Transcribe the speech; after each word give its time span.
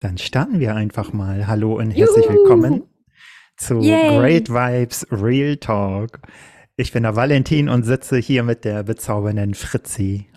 Dann 0.00 0.16
starten 0.16 0.60
wir 0.60 0.76
einfach 0.76 1.12
mal. 1.12 1.48
Hallo 1.48 1.76
und 1.76 1.90
herzlich 1.90 2.24
Juhu. 2.26 2.34
willkommen 2.36 2.84
zu 3.56 3.80
Yay. 3.80 4.16
Great 4.16 4.48
Vibes 4.48 5.04
Real 5.10 5.56
Talk. 5.56 6.20
Ich 6.76 6.92
bin 6.92 7.02
der 7.02 7.16
Valentin 7.16 7.68
und 7.68 7.82
sitze 7.82 8.16
hier 8.18 8.44
mit 8.44 8.64
der 8.64 8.84
bezaubernden 8.84 9.54
Fritzi. 9.54 10.28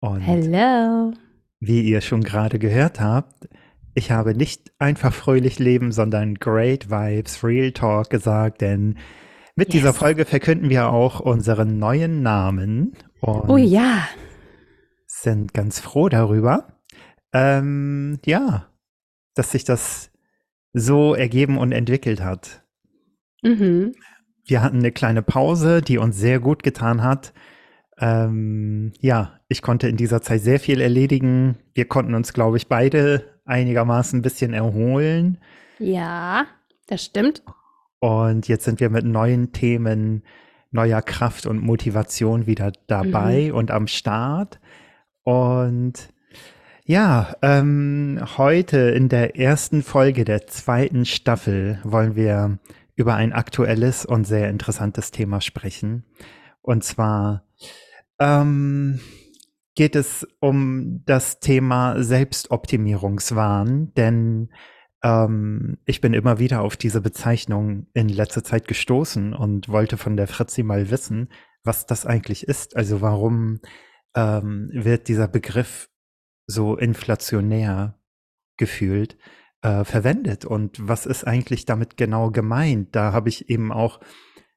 Und 0.00 0.20
Hello. 0.20 1.12
Wie 1.58 1.82
ihr 1.82 2.00
schon 2.00 2.22
gerade 2.22 2.58
gehört 2.58 2.98
habt, 2.98 3.46
ich 3.92 4.10
habe 4.10 4.34
nicht 4.34 4.72
einfach 4.78 5.12
fröhlich 5.12 5.58
leben, 5.58 5.92
sondern 5.92 6.36
Great 6.36 6.88
Vibes 6.90 7.44
Real 7.44 7.72
Talk 7.72 8.08
gesagt, 8.08 8.62
denn 8.62 8.96
mit 9.54 9.68
yes. 9.68 9.72
dieser 9.72 9.92
Folge 9.92 10.24
verkünden 10.24 10.70
wir 10.70 10.88
auch 10.88 11.20
unseren 11.20 11.78
neuen 11.78 12.22
Namen. 12.22 12.96
oh 13.20 13.58
ja. 13.58 14.08
Sind 15.04 15.52
ganz 15.52 15.78
froh 15.78 16.08
darüber. 16.08 16.78
Ähm, 17.34 18.18
ja, 18.24 18.69
dass 19.40 19.52
sich 19.52 19.64
das 19.64 20.10
so 20.74 21.14
ergeben 21.14 21.56
und 21.56 21.72
entwickelt 21.72 22.22
hat. 22.22 22.62
Mhm. 23.42 23.94
Wir 24.44 24.62
hatten 24.62 24.80
eine 24.80 24.92
kleine 24.92 25.22
Pause, 25.22 25.80
die 25.80 25.96
uns 25.96 26.18
sehr 26.18 26.40
gut 26.40 26.62
getan 26.62 27.02
hat. 27.02 27.32
Ähm, 27.98 28.92
ja, 29.00 29.40
ich 29.48 29.62
konnte 29.62 29.88
in 29.88 29.96
dieser 29.96 30.20
Zeit 30.20 30.42
sehr 30.42 30.60
viel 30.60 30.82
erledigen. 30.82 31.56
Wir 31.72 31.86
konnten 31.86 32.14
uns, 32.14 32.34
glaube 32.34 32.58
ich, 32.58 32.68
beide 32.68 33.40
einigermaßen 33.46 34.18
ein 34.18 34.22
bisschen 34.22 34.52
erholen. 34.52 35.38
Ja, 35.78 36.44
das 36.86 37.02
stimmt. 37.02 37.42
Und 37.98 38.46
jetzt 38.46 38.66
sind 38.66 38.78
wir 38.78 38.90
mit 38.90 39.06
neuen 39.06 39.52
Themen, 39.52 40.22
neuer 40.70 41.00
Kraft 41.00 41.46
und 41.46 41.62
Motivation 41.62 42.46
wieder 42.46 42.72
dabei 42.88 43.48
mhm. 43.48 43.54
und 43.54 43.70
am 43.70 43.86
Start. 43.86 44.60
Und 45.22 46.10
ja, 46.90 47.36
ähm, 47.40 48.18
heute 48.36 48.78
in 48.78 49.08
der 49.08 49.36
ersten 49.36 49.84
Folge 49.84 50.24
der 50.24 50.48
zweiten 50.48 51.04
Staffel 51.04 51.78
wollen 51.84 52.16
wir 52.16 52.58
über 52.96 53.14
ein 53.14 53.32
aktuelles 53.32 54.04
und 54.04 54.24
sehr 54.24 54.50
interessantes 54.50 55.12
Thema 55.12 55.40
sprechen. 55.40 56.04
Und 56.62 56.82
zwar 56.82 57.44
ähm, 58.18 58.98
geht 59.76 59.94
es 59.94 60.26
um 60.40 61.04
das 61.06 61.38
Thema 61.38 62.02
Selbstoptimierungswahn, 62.02 63.94
denn 63.94 64.50
ähm, 65.04 65.78
ich 65.84 66.00
bin 66.00 66.12
immer 66.12 66.40
wieder 66.40 66.60
auf 66.60 66.76
diese 66.76 67.00
Bezeichnung 67.00 67.86
in 67.94 68.08
letzter 68.08 68.42
Zeit 68.42 68.66
gestoßen 68.66 69.32
und 69.32 69.68
wollte 69.68 69.96
von 69.96 70.16
der 70.16 70.26
Fritzi 70.26 70.64
mal 70.64 70.90
wissen, 70.90 71.28
was 71.62 71.86
das 71.86 72.04
eigentlich 72.04 72.48
ist. 72.48 72.76
Also 72.76 73.00
warum 73.00 73.60
ähm, 74.16 74.70
wird 74.72 75.06
dieser 75.06 75.28
Begriff 75.28 75.86
so 76.50 76.76
inflationär 76.76 77.98
gefühlt 78.56 79.16
äh, 79.62 79.84
verwendet 79.84 80.44
und 80.44 80.76
was 80.86 81.06
ist 81.06 81.24
eigentlich 81.26 81.64
damit 81.64 81.96
genau 81.96 82.30
gemeint? 82.30 82.94
Da 82.94 83.12
habe 83.12 83.28
ich 83.28 83.48
eben 83.48 83.72
auch 83.72 84.00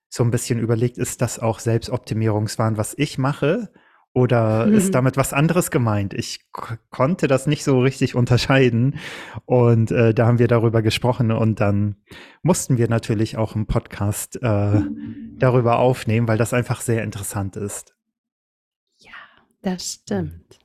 so 0.10 0.24
ein 0.24 0.32
bisschen 0.32 0.60
überlegt, 0.60 0.98
ist 0.98 1.22
das 1.22 1.40
auch 1.40 1.60
Selbstoptimierungswahn, 1.60 2.78
was 2.78 2.94
ich 2.98 3.18
mache? 3.18 3.72
Oder 4.16 4.68
mhm. 4.68 4.74
ist 4.76 4.94
damit 4.94 5.18
was 5.18 5.34
anderes 5.34 5.72
gemeint? 5.72 6.14
Ich 6.14 6.52
konnte 6.92 7.28
das 7.28 7.48
nicht 7.48 7.64
so 7.64 7.80
richtig 7.80 8.14
unterscheiden. 8.14 9.00
Und 9.46 9.90
äh, 9.90 10.14
da 10.14 10.28
haben 10.28 10.38
wir 10.38 10.48
darüber 10.48 10.84
gesprochen 10.84 11.32
und 11.32 11.60
dann 11.60 11.96
mussten 12.44 12.78
wir 12.78 12.88
natürlich 12.90 13.38
auch 13.38 13.56
im 13.56 13.66
Podcast 13.66 14.36
äh, 14.44 14.82
darüber 15.38 15.80
aufnehmen, 15.80 16.28
weil 16.28 16.38
das 16.38 16.54
einfach 16.54 16.82
sehr 16.82 17.04
interessant 17.04 17.56
ist. 17.56 17.96
Ja, 19.00 19.12
das 19.64 19.94
stimmt. 19.94 20.60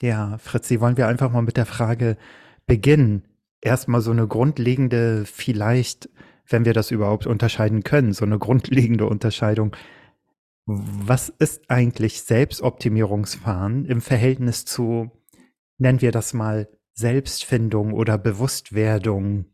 Ja, 0.00 0.38
Fritzi, 0.38 0.80
wollen 0.80 0.96
wir 0.96 1.08
einfach 1.08 1.30
mal 1.30 1.42
mit 1.42 1.56
der 1.56 1.66
Frage 1.66 2.16
beginnen? 2.66 3.24
Erstmal 3.60 4.00
so 4.00 4.10
eine 4.10 4.26
grundlegende, 4.26 5.24
vielleicht, 5.24 6.08
wenn 6.48 6.64
wir 6.64 6.74
das 6.74 6.90
überhaupt 6.90 7.26
unterscheiden 7.26 7.82
können, 7.82 8.12
so 8.12 8.24
eine 8.24 8.38
grundlegende 8.38 9.06
Unterscheidung. 9.06 9.74
Was 10.66 11.28
ist 11.28 11.70
eigentlich 11.70 12.22
Selbstoptimierungsfahren 12.22 13.84
im 13.84 14.00
Verhältnis 14.00 14.64
zu, 14.64 15.10
nennen 15.78 16.00
wir 16.00 16.12
das 16.12 16.34
mal, 16.34 16.68
Selbstfindung 16.94 17.92
oder 17.92 18.18
Bewusstwerdung? 18.18 19.46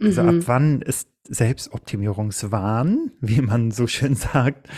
Also 0.00 0.22
mhm. 0.22 0.28
ab 0.28 0.34
wann 0.46 0.82
ist 0.82 1.08
Selbstoptimierungswahn, 1.28 3.12
wie 3.20 3.40
man 3.40 3.70
so 3.70 3.86
schön 3.86 4.14
sagt, 4.14 4.68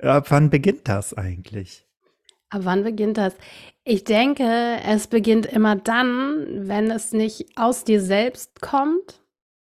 ab 0.00 0.30
wann 0.30 0.50
beginnt 0.50 0.88
das 0.88 1.14
eigentlich? 1.14 1.86
Aber 2.52 2.66
wann 2.66 2.84
beginnt 2.84 3.18
das? 3.18 3.34
Ich 3.84 4.04
denke, 4.04 4.76
es 4.86 5.06
beginnt 5.08 5.46
immer 5.46 5.74
dann, 5.74 6.68
wenn 6.68 6.90
es 6.90 7.12
nicht 7.12 7.46
aus 7.56 7.82
dir 7.82 8.00
selbst 8.00 8.60
kommt, 8.60 9.22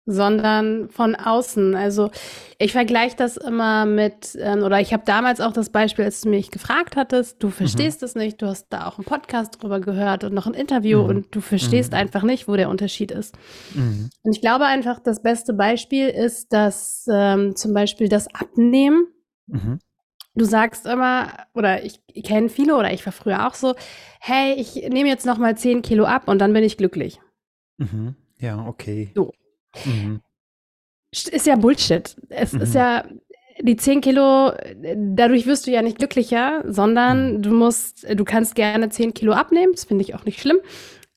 sondern 0.04 0.88
von 0.90 1.16
außen. 1.16 1.74
Also 1.74 2.10
ich 2.58 2.70
vergleiche 2.70 3.16
das 3.16 3.36
immer 3.36 3.86
mit, 3.86 4.38
ähm, 4.40 4.62
oder 4.62 4.80
ich 4.80 4.92
habe 4.92 5.02
damals 5.04 5.40
auch 5.40 5.52
das 5.52 5.70
Beispiel, 5.70 6.04
als 6.04 6.20
du 6.20 6.28
mich 6.28 6.52
gefragt 6.52 6.94
hattest, 6.94 7.42
du 7.42 7.50
verstehst 7.50 8.02
mhm. 8.02 8.04
es 8.04 8.14
nicht, 8.14 8.40
du 8.40 8.46
hast 8.46 8.68
da 8.68 8.86
auch 8.86 8.98
einen 8.98 9.04
Podcast 9.04 9.60
drüber 9.60 9.80
gehört 9.80 10.22
und 10.22 10.32
noch 10.32 10.46
ein 10.46 10.54
Interview 10.54 11.02
mhm. 11.02 11.08
und 11.08 11.34
du 11.34 11.40
verstehst 11.40 11.90
mhm. 11.90 11.98
einfach 11.98 12.22
nicht, 12.22 12.46
wo 12.46 12.54
der 12.54 12.70
Unterschied 12.70 13.10
ist. 13.10 13.36
Mhm. 13.74 14.10
Und 14.22 14.32
ich 14.32 14.40
glaube 14.40 14.66
einfach, 14.66 15.00
das 15.00 15.22
beste 15.22 15.54
Beispiel 15.54 16.08
ist, 16.08 16.52
dass 16.52 17.06
ähm, 17.10 17.56
zum 17.56 17.74
Beispiel 17.74 18.08
das 18.08 18.32
Abnehmen 18.32 19.08
mhm. 19.48 19.80
Du 20.36 20.44
sagst 20.44 20.86
immer, 20.86 21.32
oder 21.54 21.82
ich, 21.82 22.00
ich 22.12 22.24
kenne 22.24 22.48
viele, 22.48 22.76
oder 22.76 22.92
ich 22.92 23.04
war 23.06 23.12
früher 23.12 23.46
auch 23.46 23.54
so, 23.54 23.74
hey, 24.20 24.54
ich 24.54 24.74
nehme 24.74 25.08
jetzt 25.08 25.26
noch 25.26 25.38
mal 25.38 25.56
10 25.56 25.82
Kilo 25.82 26.04
ab 26.04 26.28
und 26.28 26.38
dann 26.38 26.52
bin 26.52 26.62
ich 26.62 26.76
glücklich. 26.76 27.20
Mhm. 27.78 28.14
Ja, 28.38 28.66
okay. 28.66 29.10
So. 29.14 29.32
Mhm. 29.84 30.20
Ist 31.10 31.46
ja 31.46 31.56
Bullshit. 31.56 32.16
Es 32.28 32.52
mhm. 32.52 32.60
ist 32.60 32.74
ja, 32.74 33.04
die 33.60 33.76
10 33.76 34.02
Kilo, 34.02 34.52
dadurch 34.94 35.46
wirst 35.46 35.66
du 35.66 35.70
ja 35.70 35.82
nicht 35.82 35.98
glücklicher, 35.98 36.62
sondern 36.66 37.38
mhm. 37.38 37.42
du 37.42 37.50
musst, 37.50 38.06
du 38.08 38.24
kannst 38.24 38.54
gerne 38.54 38.90
10 38.90 39.14
Kilo 39.14 39.32
abnehmen, 39.32 39.72
das 39.72 39.84
finde 39.84 40.02
ich 40.02 40.14
auch 40.14 40.24
nicht 40.24 40.40
schlimm, 40.40 40.58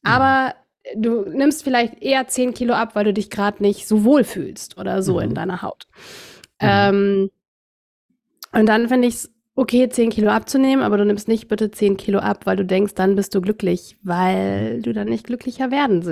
aber 0.03 0.55
du 0.95 1.23
nimmst 1.29 1.63
vielleicht 1.63 2.01
eher 2.01 2.27
10 2.27 2.53
Kilo 2.53 2.73
ab, 2.73 2.95
weil 2.95 3.05
du 3.05 3.13
dich 3.13 3.29
gerade 3.29 3.61
nicht 3.61 3.87
so 3.87 4.03
wohl 4.03 4.23
fühlst 4.23 4.77
oder 4.77 5.03
so 5.03 5.19
in 5.19 5.31
mhm. 5.31 5.35
deiner 5.35 5.61
Haut. 5.61 5.87
Mhm. 6.61 6.67
Ähm, 6.69 7.29
und 8.51 8.65
dann 8.65 8.87
finde 8.87 9.07
ich 9.07 9.15
es 9.15 9.33
okay, 9.59 9.89
10 9.89 10.09
Kilo 10.09 10.29
abzunehmen, 10.31 10.83
aber 10.83 10.97
du 10.97 11.05
nimmst 11.05 11.27
nicht 11.27 11.49
bitte 11.49 11.69
10 11.69 11.97
Kilo 11.97 12.19
ab, 12.19 12.45
weil 12.45 12.55
du 12.55 12.65
denkst, 12.65 12.93
dann 12.95 13.17
bist 13.17 13.35
du 13.35 13.41
glücklich, 13.41 13.97
weil 14.03 14.81
du 14.81 14.93
dann 14.93 15.09
nicht 15.09 15.25
glücklicher 15.25 15.69
werden 15.69 16.05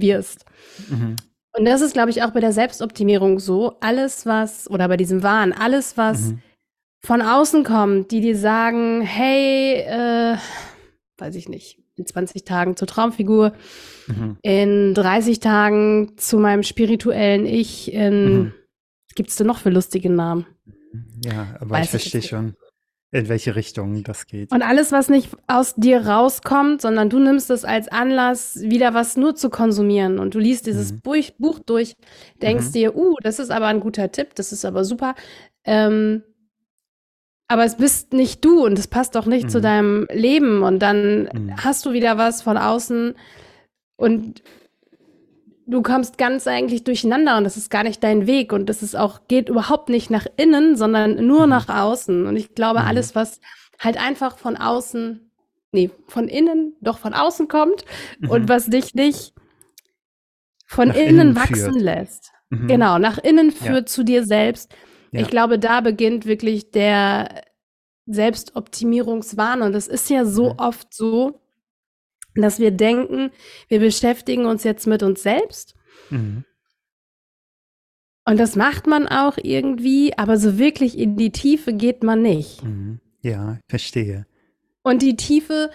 wirst. 0.00 0.46
Mhm. 0.88 1.16
Und 1.56 1.66
das 1.66 1.82
ist, 1.82 1.92
glaube 1.92 2.10
ich, 2.10 2.22
auch 2.22 2.30
bei 2.30 2.40
der 2.40 2.52
Selbstoptimierung 2.52 3.38
so. 3.38 3.76
Alles, 3.80 4.24
was, 4.24 4.70
oder 4.70 4.88
bei 4.88 4.96
diesem 4.96 5.22
Wahn, 5.22 5.52
alles, 5.52 5.98
was 5.98 6.32
mhm. 6.32 6.38
von 7.04 7.20
außen 7.20 7.62
kommt, 7.62 8.10
die 8.10 8.22
dir 8.22 8.38
sagen, 8.38 9.02
hey, 9.02 9.82
äh, 9.82 10.38
weiß 11.18 11.34
ich 11.36 11.50
nicht, 11.50 11.78
in 11.96 12.06
20 12.06 12.44
Tagen 12.44 12.74
zur 12.74 12.88
Traumfigur, 12.88 13.52
mhm. 14.06 14.38
in 14.40 14.94
30 14.94 15.40
Tagen 15.40 16.14
zu 16.16 16.38
meinem 16.38 16.62
spirituellen 16.62 17.44
Ich, 17.44 17.92
in, 17.92 18.24
mhm. 18.24 18.54
was 19.08 19.14
gibt 19.14 19.28
es 19.28 19.36
denn 19.36 19.46
noch 19.46 19.58
für 19.58 19.70
lustige 19.70 20.08
Namen? 20.08 20.46
Ja, 21.24 21.56
aber 21.60 21.70
Weiß 21.70 21.84
ich 21.86 21.90
verstehe 21.90 22.22
schon, 22.22 22.54
in 23.14 23.28
welche 23.28 23.54
Richtung 23.54 24.02
das 24.02 24.26
geht. 24.26 24.50
Und 24.50 24.62
alles, 24.62 24.90
was 24.90 25.08
nicht 25.08 25.30
aus 25.46 25.74
dir 25.76 26.06
rauskommt, 26.06 26.82
sondern 26.82 27.10
du 27.10 27.20
nimmst 27.20 27.48
es 27.50 27.64
als 27.64 27.86
Anlass, 27.88 28.60
wieder 28.60 28.92
was 28.92 29.16
nur 29.16 29.36
zu 29.36 29.50
konsumieren 29.50 30.18
und 30.18 30.34
du 30.34 30.40
liest 30.40 30.66
dieses 30.66 30.92
mhm. 30.92 31.00
Buch, 31.00 31.30
Buch, 31.38 31.58
durch, 31.60 31.94
denkst 32.42 32.66
mhm. 32.66 32.72
dir, 32.72 32.96
uh, 32.96 33.14
das 33.22 33.38
ist 33.38 33.50
aber 33.50 33.66
ein 33.66 33.80
guter 33.80 34.10
Tipp, 34.10 34.34
das 34.34 34.50
ist 34.50 34.64
aber 34.64 34.84
super. 34.84 35.14
Ähm, 35.64 36.24
aber 37.46 37.64
es 37.64 37.76
bist 37.76 38.12
nicht 38.12 38.44
du 38.44 38.64
und 38.64 38.78
es 38.78 38.88
passt 38.88 39.14
doch 39.14 39.26
nicht 39.26 39.44
mhm. 39.44 39.50
zu 39.50 39.60
deinem 39.60 40.08
Leben 40.10 40.62
und 40.62 40.80
dann 40.80 41.28
mhm. 41.32 41.56
hast 41.56 41.86
du 41.86 41.92
wieder 41.92 42.18
was 42.18 42.42
von 42.42 42.56
außen 42.56 43.14
und 43.96 44.42
du 45.66 45.82
kommst 45.82 46.18
ganz 46.18 46.46
eigentlich 46.46 46.84
durcheinander 46.84 47.36
und 47.36 47.44
das 47.44 47.56
ist 47.56 47.70
gar 47.70 47.82
nicht 47.82 48.02
dein 48.02 48.26
Weg 48.26 48.52
und 48.52 48.66
das 48.66 48.82
ist 48.82 48.96
auch, 48.96 49.20
geht 49.28 49.48
überhaupt 49.48 49.88
nicht 49.88 50.10
nach 50.10 50.26
innen, 50.36 50.76
sondern 50.76 51.26
nur 51.26 51.44
mhm. 51.44 51.50
nach 51.50 51.68
außen. 51.68 52.26
Und 52.26 52.36
ich 52.36 52.54
glaube, 52.54 52.80
mhm. 52.80 52.86
alles, 52.86 53.14
was 53.14 53.40
halt 53.78 53.96
einfach 53.96 54.38
von 54.38 54.56
außen, 54.56 55.30
nee, 55.72 55.90
von 56.06 56.28
innen, 56.28 56.76
doch 56.80 56.98
von 56.98 57.14
außen 57.14 57.48
kommt 57.48 57.84
mhm. 58.18 58.30
und 58.30 58.48
was 58.48 58.66
dich 58.66 58.94
nicht 58.94 59.34
von 60.66 60.88
nach 60.88 60.96
innen, 60.96 61.20
innen 61.20 61.36
wachsen 61.36 61.78
lässt. 61.78 62.32
Mhm. 62.50 62.68
Genau, 62.68 62.98
nach 62.98 63.18
innen 63.18 63.50
führt 63.50 63.74
ja. 63.74 63.86
zu 63.86 64.04
dir 64.04 64.24
selbst. 64.24 64.74
Ja. 65.12 65.20
Ich 65.20 65.28
glaube, 65.28 65.58
da 65.58 65.80
beginnt 65.80 66.26
wirklich 66.26 66.70
der 66.70 67.42
Selbstoptimierungswahn 68.06 69.62
und 69.62 69.72
das 69.72 69.88
ist 69.88 70.10
ja 70.10 70.24
so 70.24 70.52
mhm. 70.52 70.58
oft 70.58 70.92
so, 70.92 71.40
dass 72.34 72.58
wir 72.58 72.70
denken, 72.70 73.30
wir 73.68 73.80
beschäftigen 73.80 74.46
uns 74.46 74.64
jetzt 74.64 74.86
mit 74.86 75.02
uns 75.02 75.22
selbst. 75.22 75.74
Mhm. 76.10 76.44
Und 78.26 78.38
das 78.40 78.56
macht 78.56 78.86
man 78.86 79.06
auch 79.06 79.36
irgendwie, 79.42 80.16
aber 80.16 80.36
so 80.38 80.58
wirklich 80.58 80.98
in 80.98 81.16
die 81.16 81.30
Tiefe 81.30 81.72
geht 81.74 82.02
man 82.02 82.22
nicht. 82.22 82.62
Mhm. 82.64 83.00
Ja, 83.20 83.58
verstehe. 83.68 84.26
Und 84.82 85.02
die 85.02 85.16
Tiefe, 85.16 85.70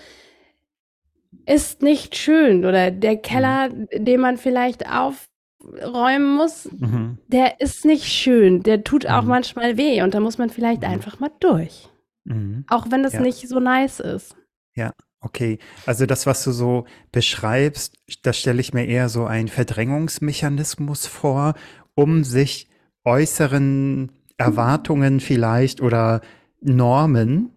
ist 1.45 1.81
nicht 1.81 2.15
schön 2.15 2.65
oder 2.65 2.91
der 2.91 3.17
Keller, 3.17 3.69
den 3.94 4.19
man 4.19 4.38
vielleicht 4.38 4.88
aufräumen 4.89 6.35
muss, 6.35 6.69
Mhm. 6.71 7.17
der 7.27 7.59
ist 7.59 7.85
nicht 7.85 8.06
schön. 8.06 8.61
Der 8.63 8.83
tut 8.83 9.06
auch 9.07 9.23
Mhm. 9.23 9.27
manchmal 9.29 9.77
weh 9.77 10.01
und 10.01 10.13
da 10.13 10.19
muss 10.19 10.38
man 10.38 10.50
vielleicht 10.50 10.81
Mhm. 10.81 10.88
einfach 10.89 11.19
mal 11.19 11.31
durch. 11.39 11.88
Mhm. 12.25 12.65
Auch 12.67 12.88
wenn 12.91 13.03
das 13.03 13.13
Ja. 13.13 13.21
nicht 13.21 13.47
so 13.47 13.59
nice 13.59 14.00
ist. 14.00 14.35
Ja, 14.75 14.94
okay. 15.21 15.60
Also 15.86 16.06
das, 16.06 16.25
was 16.25 16.44
du 16.44 16.51
so 16.51 16.86
beschreibst, 17.12 17.95
da 18.24 18.33
stelle 18.33 18.62
ich 18.62 18.74
mir 18.74 18.86
eher 18.86 19.10
so 19.10 19.25
einen 19.25 19.48
Verdrängungsmechanismus 19.48 21.07
vor, 21.07 21.56
um 21.95 22.24
sich 22.24 22.69
äußeren 23.04 24.12
Erwartungen 24.38 25.19
vielleicht 25.19 25.81
oder 25.81 26.21
Normen 26.62 27.51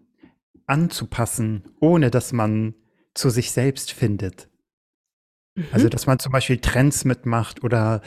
anzupassen, 0.65 1.63
ohne 1.79 2.09
dass 2.11 2.33
man 2.33 2.73
zu 3.13 3.29
sich 3.29 3.51
selbst 3.51 3.91
findet. 3.91 4.49
Also, 5.71 5.85
Mhm. 5.85 5.89
dass 5.91 6.07
man 6.07 6.19
zum 6.19 6.31
Beispiel 6.31 6.57
Trends 6.57 7.05
mitmacht 7.05 7.63
oder 7.63 8.01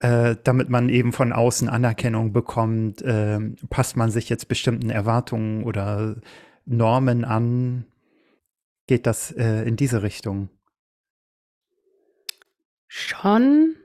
äh, 0.00 0.36
damit 0.44 0.70
man 0.70 0.88
eben 0.88 1.12
von 1.12 1.32
außen 1.32 1.68
Anerkennung 1.68 2.32
bekommt, 2.32 3.02
ähm, 3.04 3.56
passt 3.68 3.96
man 3.96 4.10
sich 4.10 4.28
jetzt 4.28 4.48
bestimmten 4.48 4.90
Erwartungen 4.90 5.64
oder 5.64 6.16
Normen 6.64 7.24
an? 7.24 7.84
Geht 8.88 9.06
das 9.06 9.30
äh, 9.32 9.62
in 9.68 9.76
diese 9.76 10.02
Richtung? 10.02 10.48
Schon 12.88 13.76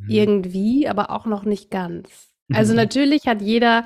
Mhm. 0.00 0.10
irgendwie, 0.10 0.88
aber 0.88 1.10
auch 1.10 1.26
noch 1.26 1.44
nicht 1.44 1.70
ganz. 1.70 2.28
Also 2.52 2.72
Mhm. 2.72 2.76
natürlich 2.78 3.26
hat 3.26 3.40
jeder 3.40 3.84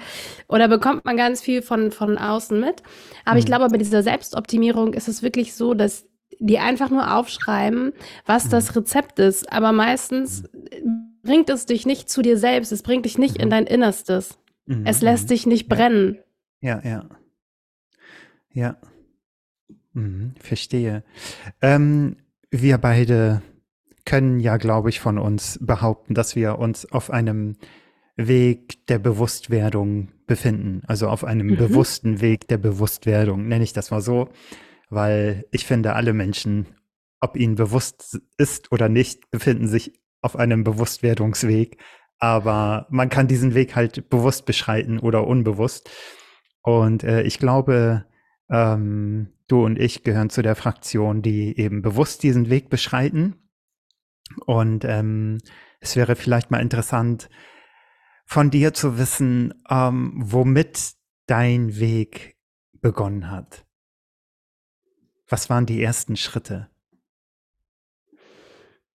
oder 0.48 0.69
bekommt 0.69 1.04
man 1.04 1.16
ganz 1.16 1.42
viel 1.42 1.62
von, 1.62 1.90
von 1.90 2.16
außen 2.16 2.58
mit. 2.58 2.82
Aber 3.24 3.38
ich 3.38 3.44
Mhm. 3.44 3.48
glaube, 3.48 3.69
bei 3.69 3.76
dieser 3.78 4.02
Selbstoptimierung 4.02 4.94
ist 4.94 5.08
es 5.08 5.22
wirklich 5.22 5.54
so, 5.54 5.74
dass 5.74 6.06
die 6.38 6.58
einfach 6.58 6.88
nur 6.90 7.14
aufschreiben, 7.16 7.92
was 8.24 8.46
Mhm. 8.46 8.50
das 8.50 8.74
Rezept 8.76 9.19
ist. 9.19 9.52
Aber 9.52 9.72
meistens 9.72 10.44
bringt 11.22 11.50
es 11.50 11.66
dich 11.66 11.84
nicht 11.86 12.08
zu 12.08 12.22
dir 12.22 12.38
selbst. 12.38 12.72
Es 12.72 12.82
bringt 12.82 13.04
dich 13.04 13.19
nicht 13.19 13.36
in 13.36 13.46
Mhm. 13.46 13.50
dein 13.50 13.66
Innerstes. 13.66 14.38
Mhm, 14.66 14.86
Es 14.86 15.02
lässt 15.02 15.24
mhm. 15.24 15.28
dich 15.28 15.46
nicht 15.46 15.69
brennen. 15.69 16.19
Ja, 16.60 16.80
ja. 16.84 17.08
Ja. 18.54 18.76
Mhm, 19.94 20.35
verstehe. 20.41 21.05
Ähm, 21.61 22.17
wir 22.50 22.79
beide 22.79 23.43
können 24.05 24.41
ja, 24.41 24.56
glaube 24.56 24.89
ich, 24.89 25.00
von 25.00 25.19
uns 25.19 25.59
behaupten, 25.62 26.15
dass 26.15 26.35
wir 26.37 26.59
uns 26.59 26.91
auf 26.91 27.11
einem 27.11 27.56
Weg 28.17 28.87
der 28.89 28.99
Bewusstwerdung 28.99 30.09
befinden. 30.27 30.83
Also 30.87 31.09
auf 31.09 31.25
einem 31.25 31.49
Mhm. 31.49 31.56
bewussten 31.56 32.21
Weg 32.21 32.49
der 32.49 32.59
Bewusstwerdung, 32.59 33.49
nenne 33.49 33.65
ich 33.65 33.73
das 33.73 33.91
mal 33.91 34.00
so, 34.03 34.29
weil 34.91 35.47
ich 35.50 35.65
finde, 35.67 35.94
alle 35.94 36.12
Menschen, 36.12 36.67
ob 37.21 37.37
ihnen 37.37 37.55
bewusst 37.55 38.21
ist 38.37 38.73
oder 38.73 38.89
nicht, 38.89 39.31
befinden 39.31 39.69
sich 39.69 39.93
auf 40.21 40.37
einem 40.37 40.65
Bewusstwerdungsweg. 40.65 41.79
Aber 42.19 42.87
man 42.91 43.09
kann 43.09 43.27
diesen 43.29 43.55
Weg 43.55 43.75
halt 43.75 44.09
bewusst 44.11 44.47
beschreiten 44.47 44.99
oder 44.99 45.27
unbewusst. 45.27 45.91
Und 46.62 47.03
äh, 47.05 47.23
ich 47.23 47.39
glaube, 47.39 48.05
ähm, 48.52 49.32
du 49.49 49.64
und 49.64 49.78
ich 49.78 50.04
gehören 50.04 50.31
zu 50.31 50.43
der 50.43 50.54
Fraktion, 50.54 51.22
die 51.22 51.58
eben 51.58 51.82
bewusst 51.82 52.22
diesen 52.22 52.50
Weg 52.50 52.69
beschreiten. 52.70 53.37
Und 54.46 54.84
ähm, 54.84 55.38
es 55.81 55.96
wäre 55.96 56.14
vielleicht 56.14 56.50
mal 56.50 56.60
interessant, 56.60 57.28
von 58.26 58.50
dir 58.50 58.72
zu 58.72 58.99
wissen, 58.99 59.52
ähm, 59.69 60.12
womit 60.16 60.93
dein 61.26 61.78
Weg 61.78 62.37
begonnen 62.81 63.31
hat. 63.31 63.64
Was 65.28 65.50
waren 65.50 65.66
die 65.66 65.82
ersten 65.82 66.16
Schritte? 66.16 66.69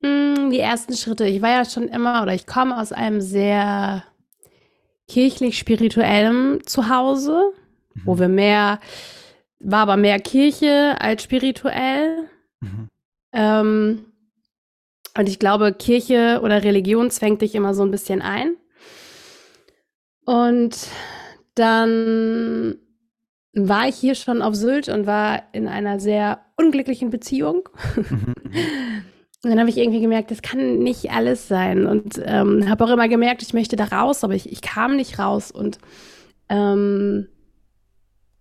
Mm, 0.02 0.50
Die 0.52 0.60
ersten 0.60 0.94
Schritte. 0.94 1.26
Ich 1.26 1.42
war 1.42 1.50
ja 1.50 1.66
schon 1.66 1.88
immer 1.88 2.22
oder 2.24 2.34
ich 2.34 2.46
komme 2.48 2.80
aus 2.80 2.92
einem 2.92 3.22
sehr 3.22 4.04
kirchlich-spirituellen 5.08 6.66
Zuhause, 6.66 7.54
wo 8.06 8.16
Mhm. 8.16 8.20
wir 8.20 8.28
mehr, 8.30 8.80
war 9.60 9.80
aber 9.80 9.98
mehr 9.98 10.20
Kirche 10.20 10.96
als 11.00 11.24
spirituell. 11.24 12.30
Mhm. 12.62 12.90
Ähm, 13.34 14.06
und 15.18 15.30
ich 15.30 15.40
glaube, 15.40 15.74
Kirche 15.74 16.42
oder 16.44 16.64
Religion 16.64 17.10
zwängt 17.10 17.42
dich 17.42 17.56
immer 17.56 17.74
so 17.74 17.84
ein 17.84 17.92
bisschen 17.92 18.22
ein. 18.22 18.56
Und 20.26 20.78
dann 21.56 22.76
war 23.54 23.88
ich 23.88 23.96
hier 23.96 24.14
schon 24.14 24.42
auf 24.42 24.54
Sylt 24.54 24.90
und 24.90 25.08
war 25.08 25.44
in 25.54 25.68
einer 25.68 26.00
sehr 26.00 26.42
unglücklichen 26.58 27.10
Beziehung. 27.10 27.68
Mhm. 27.96 28.34
Und 29.44 29.52
dann 29.52 29.60
habe 29.60 29.70
ich 29.70 29.78
irgendwie 29.78 30.02
gemerkt, 30.02 30.32
das 30.32 30.42
kann 30.42 30.80
nicht 30.80 31.12
alles 31.12 31.48
sein. 31.48 31.86
Und 31.86 32.20
ähm, 32.26 32.68
habe 32.70 32.84
auch 32.84 32.90
immer 32.90 33.08
gemerkt, 33.08 33.44
ich 33.44 33.54
möchte 33.54 33.76
da 33.76 33.86
raus, 33.86 34.24
aber 34.24 34.34
ich, 34.34 34.52
ich 34.52 34.62
kam 34.62 34.96
nicht 34.96 35.20
raus. 35.20 35.52
Und 35.52 35.78
ähm, 36.50 37.28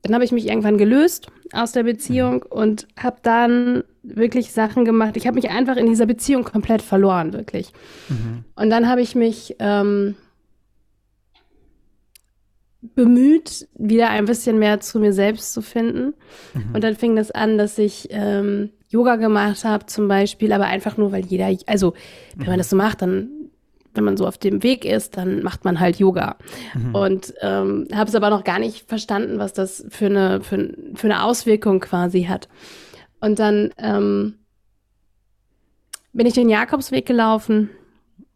dann 0.07 0.15
habe 0.15 0.25
ich 0.25 0.33
mich 0.33 0.47
irgendwann 0.47 0.79
gelöst 0.79 1.29
aus 1.53 1.73
der 1.73 1.83
Beziehung 1.83 2.43
und 2.43 2.87
habe 2.99 3.17
dann 3.23 3.85
wirklich 4.03 4.53
Sachen 4.53 4.85
gemacht. 4.85 5.17
Ich 5.17 5.27
habe 5.27 5.37
mich 5.37 5.51
einfach 5.51 5.77
in 5.77 5.87
dieser 5.87 6.07
Beziehung 6.07 6.45
komplett 6.45 6.83
verloren, 6.83 7.33
wirklich. 7.33 7.73
Mhm. 8.09 8.45
Und 8.55 8.71
dann 8.71 8.89
habe 8.89 9.01
ich 9.01 9.15
mich 9.15 9.57
ähm, 9.59 10.15
bemüht, 12.95 13.69
wieder 13.75 14.11
ein 14.11 14.27
bisschen 14.27 14.59
mehr 14.59 14.81
zu 14.81 14.99
mir 14.99 15.13
selbst 15.13 15.53
zu 15.53 15.63
finden. 15.63 16.15
Mhm. 16.55 16.75
Und 16.75 16.85
dann 16.85 16.97
fing 16.97 17.17
das 17.17 17.31
an, 17.31 17.59
dass 17.59 17.79
ich 17.79 18.09
ähm, 18.11 18.71
Yoga 18.89 19.17
gemacht 19.17 19.65
habe, 19.65 19.87
zum 19.87 20.09
Beispiel, 20.09 20.53
aber 20.53 20.67
einfach 20.67 20.97
nur, 20.97 21.13
weil 21.13 21.25
jeder, 21.25 21.51
also 21.67 21.95
wenn 22.37 22.47
man 22.47 22.59
das 22.59 22.71
so 22.71 22.77
macht, 22.77 23.03
dann, 23.03 23.29
wenn 23.97 24.05
man 24.05 24.17
so 24.17 24.27
auf 24.27 24.39
dem 24.39 24.63
Weg 24.63 24.85
ist, 24.85 25.17
dann 25.17 25.43
macht 25.43 25.65
man 25.65 25.81
halt 25.81 25.99
Yoga. 25.99 26.37
Mhm. 26.75 26.95
Und 26.95 27.35
ähm, 27.41 27.89
habe 27.93 28.09
es 28.09 28.15
aber 28.15 28.31
noch 28.31 28.45
gar 28.45 28.59
nicht 28.59 28.89
verstanden, 28.89 29.39
was 29.39 29.53
das 29.53 29.85
für 29.89 30.07
eine, 30.07 30.41
für, 30.43 30.75
für 30.95 31.07
eine 31.07 31.23
Auswirkung 31.23 31.81
quasi 31.81 32.25
hat. 32.25 32.49
Und 33.21 33.39
dann 33.39 33.71
ähm, 33.79 34.35
bin 36.13 36.27
ich 36.27 36.35
den 36.35 36.49
Jakobsweg 36.49 37.07
gelaufen, 37.07 37.71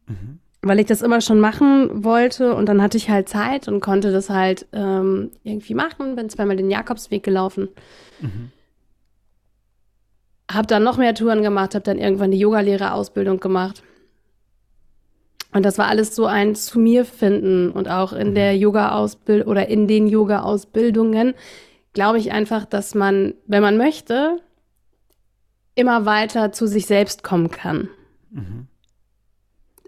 Mhm. 0.06 0.40
weil 0.62 0.80
ich 0.80 0.86
das 0.86 1.02
immer 1.02 1.20
schon 1.20 1.38
machen 1.40 2.04
wollte. 2.04 2.54
Und 2.54 2.66
dann 2.66 2.82
hatte 2.82 2.96
ich 2.96 3.08
halt 3.10 3.28
Zeit 3.28 3.68
und 3.68 3.80
konnte 3.80 4.10
das 4.12 4.28
halt 4.28 4.66
ähm, 4.72 5.30
irgendwie 5.44 5.74
machen. 5.74 6.16
Bin 6.16 6.28
zweimal 6.28 6.56
den 6.56 6.70
Jakobsweg 6.70 7.22
gelaufen. 7.22 7.68
Mhm. 8.20 8.50
Habe 10.50 10.66
dann 10.66 10.82
noch 10.82 10.96
mehr 10.96 11.14
Touren 11.14 11.42
gemacht, 11.42 11.76
habe 11.76 11.84
dann 11.84 11.98
irgendwann 11.98 12.32
die 12.32 12.38
Yogalehrerausbildung 12.38 13.38
gemacht. 13.38 13.84
Und 15.52 15.64
das 15.64 15.78
war 15.78 15.88
alles 15.88 16.14
so 16.14 16.26
ein 16.26 16.54
zu 16.54 16.78
mir 16.78 17.04
finden 17.04 17.70
und 17.70 17.88
auch 17.88 18.12
in 18.12 18.30
Mhm. 18.30 18.34
der 18.34 18.56
Yoga-Ausbildung 18.56 19.48
oder 19.48 19.68
in 19.68 19.88
den 19.88 20.06
Yoga-Ausbildungen 20.06 21.34
glaube 21.92 22.18
ich 22.18 22.30
einfach, 22.30 22.64
dass 22.66 22.94
man, 22.94 23.34
wenn 23.46 23.62
man 23.62 23.76
möchte, 23.76 24.40
immer 25.74 26.06
weiter 26.06 26.52
zu 26.52 26.66
sich 26.66 26.86
selbst 26.86 27.22
kommen 27.24 27.50
kann. 27.50 27.88
Mhm. 28.30 28.68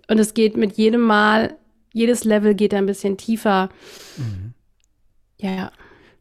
Und 0.09 0.19
es 0.19 0.35
geht 0.35 0.57
mit 0.57 0.73
jedem 0.73 1.03
Mal, 1.03 1.57
jedes 1.93 2.25
Level 2.25 2.55
geht 2.55 2.75
ein 2.75 2.87
bisschen 2.87 3.17
tiefer. 3.17 3.69
Mhm. 4.17 4.55
Ja, 5.41 5.71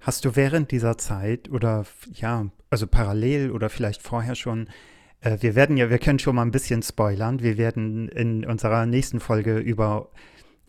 Hast 0.02 0.26
du 0.26 0.36
während 0.36 0.72
dieser 0.72 0.98
Zeit 0.98 1.50
oder 1.52 1.86
ja, 2.12 2.48
also 2.72 2.88
parallel 2.88 3.52
oder 3.52 3.70
vielleicht 3.70 4.02
vorher 4.02 4.34
schon, 4.34 4.68
wir 5.40 5.56
werden 5.56 5.78
ja, 5.78 5.90
wir 5.90 6.00
können 6.00 6.20
schon 6.20 6.36
mal 6.36 6.42
ein 6.44 6.52
bisschen 6.52 6.82
spoilern. 6.84 7.42
Wir 7.42 7.58
werden 7.58 8.08
in 8.10 8.46
unserer 8.46 8.86
nächsten 8.86 9.20
Folge 9.20 9.58
über 9.60 10.10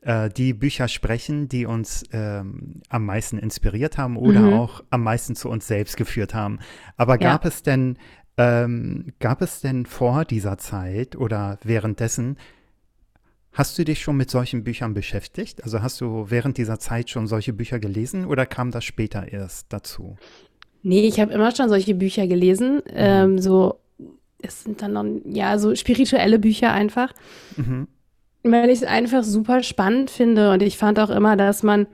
äh, 0.02 0.28
die 0.30 0.52
Bücher 0.52 0.88
sprechen, 0.88 1.48
die 1.48 1.64
uns 1.64 2.04
ähm, 2.12 2.82
am 2.88 3.06
meisten 3.06 3.38
inspiriert 3.38 3.98
haben 3.98 4.16
oder 4.16 4.48
Mhm. 4.48 4.52
auch 4.52 4.84
am 4.90 5.02
meisten 5.04 5.34
zu 5.36 5.48
uns 5.48 5.66
selbst 5.66 5.96
geführt 5.96 6.34
haben. 6.34 6.58
Aber 6.96 7.14
Ja. 7.14 7.30
gab 7.32 7.44
es 7.44 7.62
denn, 7.62 7.96
ähm, 8.36 9.12
gab 9.20 9.42
es 9.42 9.60
denn 9.60 9.86
vor 9.86 10.24
dieser 10.24 10.58
Zeit 10.58 11.16
oder 11.16 11.58
währenddessen 11.62 12.36
Hast 13.54 13.78
du 13.78 13.84
dich 13.84 14.00
schon 14.00 14.16
mit 14.16 14.30
solchen 14.30 14.64
Büchern 14.64 14.94
beschäftigt? 14.94 15.62
Also 15.62 15.82
hast 15.82 16.00
du 16.00 16.30
während 16.30 16.56
dieser 16.56 16.78
Zeit 16.78 17.10
schon 17.10 17.26
solche 17.26 17.52
Bücher 17.52 17.78
gelesen 17.78 18.24
oder 18.24 18.46
kam 18.46 18.70
das 18.70 18.84
später 18.84 19.30
erst 19.30 19.72
dazu? 19.72 20.16
nee, 20.82 21.02
ich 21.06 21.20
habe 21.20 21.32
immer 21.32 21.54
schon 21.54 21.68
solche 21.68 21.94
Bücher 21.94 22.26
gelesen. 22.26 22.82
Ähm, 22.88 23.38
so, 23.38 23.78
es 24.42 24.64
sind 24.64 24.82
dann 24.82 24.92
noch, 24.92 25.04
ja, 25.24 25.58
so 25.58 25.74
spirituelle 25.74 26.38
Bücher 26.38 26.72
einfach. 26.72 27.12
Mhm. 27.56 27.88
weil 28.44 28.70
ich 28.70 28.78
es 28.80 28.84
einfach 28.84 29.22
super 29.22 29.62
spannend 29.62 30.10
finde 30.10 30.50
und 30.50 30.64
ich 30.64 30.76
fand 30.76 30.98
auch 30.98 31.10
immer, 31.10 31.36
dass 31.36 31.62
man, 31.62 31.86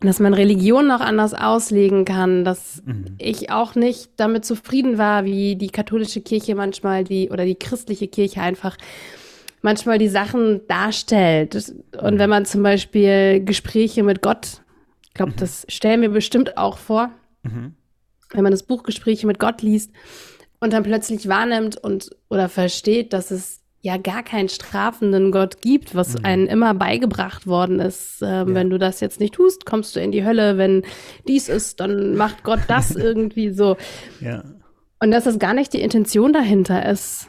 dass 0.00 0.18
man 0.18 0.34
Religion 0.34 0.88
noch 0.88 1.00
anders 1.00 1.32
auslegen 1.32 2.04
kann, 2.04 2.44
dass 2.44 2.82
Mhm. 2.84 3.04
ich 3.18 3.50
auch 3.52 3.76
nicht 3.76 4.10
damit 4.16 4.44
zufrieden 4.44 4.98
war, 4.98 5.24
wie 5.24 5.54
die 5.54 5.68
katholische 5.70 6.20
Kirche 6.20 6.56
manchmal 6.56 7.04
die 7.04 7.30
oder 7.30 7.44
die 7.44 7.54
christliche 7.54 8.08
Kirche 8.08 8.40
einfach 8.42 8.76
manchmal 9.60 9.98
die 9.98 10.08
Sachen 10.08 10.62
darstellt. 10.66 11.54
Und 12.00 12.14
Mhm. 12.14 12.18
wenn 12.18 12.30
man 12.30 12.44
zum 12.44 12.64
Beispiel 12.64 13.44
Gespräche 13.44 14.02
mit 14.02 14.22
Gott, 14.22 14.60
ich 15.06 15.14
glaube, 15.14 15.34
das 15.36 15.64
stellen 15.68 16.00
wir 16.02 16.08
bestimmt 16.08 16.58
auch 16.58 16.78
vor, 16.78 17.10
Mhm. 17.44 17.74
wenn 18.32 18.42
man 18.42 18.50
das 18.50 18.64
Buch 18.64 18.82
Gespräche 18.82 19.28
mit 19.28 19.38
Gott 19.38 19.62
liest, 19.62 19.92
und 20.62 20.72
dann 20.72 20.84
plötzlich 20.84 21.26
wahrnimmt 21.26 21.76
und 21.76 22.10
oder 22.30 22.48
versteht, 22.48 23.12
dass 23.12 23.32
es 23.32 23.62
ja 23.80 23.96
gar 23.96 24.22
keinen 24.22 24.48
strafenden 24.48 25.32
Gott 25.32 25.60
gibt, 25.60 25.96
was 25.96 26.16
mhm. 26.16 26.24
einem 26.24 26.46
immer 26.46 26.72
beigebracht 26.72 27.48
worden 27.48 27.80
ist. 27.80 28.22
Ähm, 28.22 28.50
ja. 28.50 28.54
Wenn 28.54 28.70
du 28.70 28.78
das 28.78 29.00
jetzt 29.00 29.18
nicht 29.18 29.34
tust, 29.34 29.66
kommst 29.66 29.96
du 29.96 30.00
in 30.00 30.12
die 30.12 30.24
Hölle. 30.24 30.58
Wenn 30.58 30.84
dies 31.26 31.48
ist, 31.48 31.80
dann 31.80 32.14
macht 32.14 32.44
Gott 32.44 32.60
das 32.68 32.94
irgendwie 32.94 33.50
so. 33.50 33.76
Ja. 34.20 34.44
Und 35.00 35.10
dass 35.10 35.24
das 35.24 35.40
gar 35.40 35.52
nicht 35.52 35.72
die 35.72 35.80
Intention 35.80 36.32
dahinter 36.32 36.88
ist, 36.88 37.26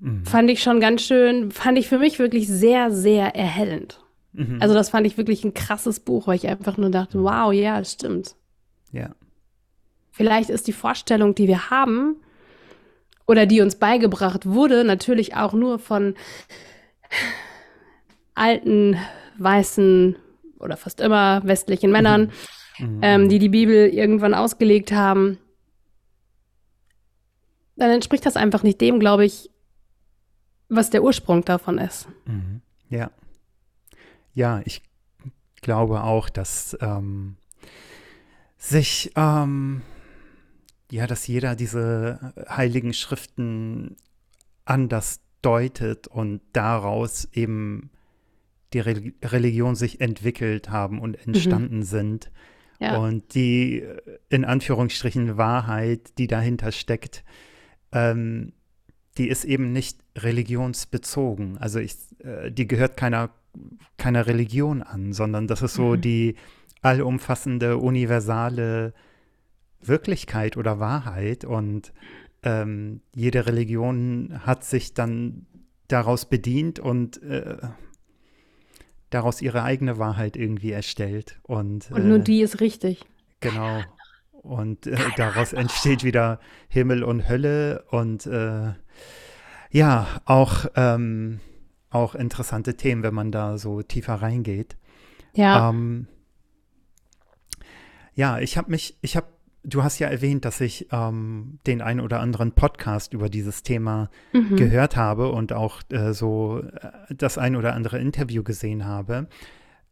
mhm. 0.00 0.26
fand 0.26 0.50
ich 0.50 0.62
schon 0.62 0.80
ganz 0.80 1.00
schön, 1.00 1.50
fand 1.50 1.78
ich 1.78 1.88
für 1.88 1.98
mich 1.98 2.18
wirklich 2.18 2.46
sehr, 2.46 2.90
sehr 2.90 3.34
erhellend. 3.34 4.04
Mhm. 4.34 4.58
Also 4.60 4.74
das 4.74 4.90
fand 4.90 5.06
ich 5.06 5.16
wirklich 5.16 5.44
ein 5.44 5.54
krasses 5.54 5.98
Buch, 5.98 6.26
weil 6.26 6.36
ich 6.36 6.46
einfach 6.46 6.76
nur 6.76 6.90
dachte, 6.90 7.16
mhm. 7.16 7.24
wow, 7.24 7.54
ja, 7.54 7.82
stimmt. 7.86 8.36
Ja. 8.92 9.14
Vielleicht 10.10 10.50
ist 10.50 10.68
die 10.68 10.74
Vorstellung, 10.74 11.34
die 11.34 11.48
wir 11.48 11.70
haben, 11.70 12.16
oder 13.26 13.46
die 13.46 13.60
uns 13.60 13.76
beigebracht 13.76 14.46
wurde, 14.46 14.84
natürlich 14.84 15.34
auch 15.34 15.52
nur 15.52 15.78
von 15.78 16.14
alten, 18.34 18.96
weißen 19.38 20.16
oder 20.58 20.76
fast 20.76 21.00
immer 21.00 21.42
westlichen 21.44 21.90
Männern, 21.90 22.32
mhm. 22.78 23.00
ähm, 23.02 23.28
die 23.28 23.38
die 23.38 23.48
Bibel 23.48 23.88
irgendwann 23.88 24.34
ausgelegt 24.34 24.92
haben, 24.92 25.38
dann 27.76 27.90
entspricht 27.90 28.24
das 28.24 28.36
einfach 28.36 28.62
nicht 28.62 28.80
dem, 28.80 29.00
glaube 29.00 29.24
ich, 29.24 29.50
was 30.68 30.90
der 30.90 31.02
Ursprung 31.02 31.44
davon 31.44 31.78
ist. 31.78 32.08
Mhm. 32.26 32.60
Ja. 32.88 33.10
Ja, 34.34 34.62
ich 34.64 34.82
glaube 35.60 36.02
auch, 36.02 36.28
dass 36.28 36.76
ähm, 36.80 37.36
sich 38.56 39.12
ähm, 39.16 39.82
ja, 40.90 41.06
dass 41.06 41.26
jeder 41.26 41.56
diese 41.56 42.32
heiligen 42.48 42.92
Schriften 42.92 43.96
anders 44.64 45.20
deutet 45.42 46.06
und 46.06 46.40
daraus 46.52 47.28
eben 47.32 47.90
die 48.72 48.80
Re 48.80 49.12
Religion 49.22 49.76
sich 49.76 50.00
entwickelt 50.00 50.70
haben 50.70 51.00
und 51.00 51.12
mhm. 51.12 51.34
entstanden 51.34 51.76
mhm. 51.78 51.82
sind. 51.84 52.30
Ja. 52.80 52.96
Und 52.96 53.34
die 53.34 53.84
in 54.28 54.44
Anführungsstrichen 54.44 55.36
Wahrheit, 55.36 56.18
die 56.18 56.26
dahinter 56.26 56.72
steckt, 56.72 57.24
ähm, 57.92 58.52
die 59.16 59.28
ist 59.28 59.44
eben 59.44 59.72
nicht 59.72 59.98
religionsbezogen. 60.16 61.56
Also 61.58 61.78
ich, 61.78 61.96
äh, 62.18 62.50
die 62.50 62.66
gehört 62.66 62.96
keiner, 62.96 63.30
keiner 63.96 64.26
Religion 64.26 64.82
an, 64.82 65.12
sondern 65.12 65.46
das 65.46 65.62
ist 65.62 65.74
so 65.74 65.94
mhm. 65.94 66.00
die 66.00 66.34
allumfassende, 66.82 67.78
universale 67.78 68.92
Wirklichkeit 69.88 70.56
oder 70.56 70.78
Wahrheit 70.80 71.44
und 71.44 71.92
ähm, 72.42 73.00
jede 73.14 73.46
Religion 73.46 74.40
hat 74.44 74.64
sich 74.64 74.94
dann 74.94 75.46
daraus 75.88 76.26
bedient 76.26 76.78
und 76.78 77.22
äh, 77.22 77.56
daraus 79.10 79.40
ihre 79.40 79.62
eigene 79.62 79.98
Wahrheit 79.98 80.36
irgendwie 80.36 80.72
erstellt. 80.72 81.38
Und, 81.42 81.90
und 81.90 82.08
nur 82.08 82.18
äh, 82.18 82.22
die 82.22 82.40
ist 82.42 82.60
richtig. 82.60 83.04
Genau. 83.40 83.82
Und 84.32 84.86
äh, 84.86 84.96
daraus 85.16 85.52
entsteht 85.52 86.04
wieder 86.04 86.40
Himmel 86.68 87.02
und 87.02 87.28
Hölle 87.28 87.84
und 87.90 88.26
äh, 88.26 88.72
ja, 89.70 90.06
auch, 90.24 90.66
ähm, 90.76 91.40
auch 91.90 92.14
interessante 92.14 92.76
Themen, 92.76 93.02
wenn 93.02 93.14
man 93.14 93.32
da 93.32 93.58
so 93.58 93.82
tiefer 93.82 94.14
reingeht. 94.14 94.76
Ja. 95.34 95.70
Ähm, 95.70 96.06
ja, 98.14 98.38
ich 98.38 98.56
habe 98.56 98.70
mich, 98.70 98.96
ich 99.00 99.16
habe 99.16 99.26
Du 99.66 99.82
hast 99.82 99.98
ja 99.98 100.08
erwähnt, 100.08 100.44
dass 100.44 100.60
ich 100.60 100.88
ähm, 100.92 101.58
den 101.66 101.80
einen 101.80 102.00
oder 102.00 102.20
anderen 102.20 102.52
Podcast 102.52 103.14
über 103.14 103.30
dieses 103.30 103.62
Thema 103.62 104.10
mhm. 104.32 104.56
gehört 104.56 104.96
habe 104.96 105.32
und 105.32 105.52
auch 105.54 105.80
äh, 105.88 106.12
so 106.12 106.60
äh, 106.60 106.90
das 107.14 107.38
ein 107.38 107.56
oder 107.56 107.74
andere 107.74 107.98
Interview 107.98 108.42
gesehen 108.42 108.84
habe. 108.84 109.26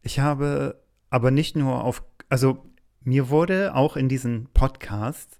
Ich 0.03 0.19
habe 0.19 0.79
aber 1.09 1.31
nicht 1.31 1.55
nur 1.55 1.83
auf, 1.83 2.03
also 2.29 2.65
mir 3.01 3.29
wurde 3.29 3.75
auch 3.75 3.97
in 3.97 4.09
diesen 4.09 4.47
Podcasts 4.53 5.39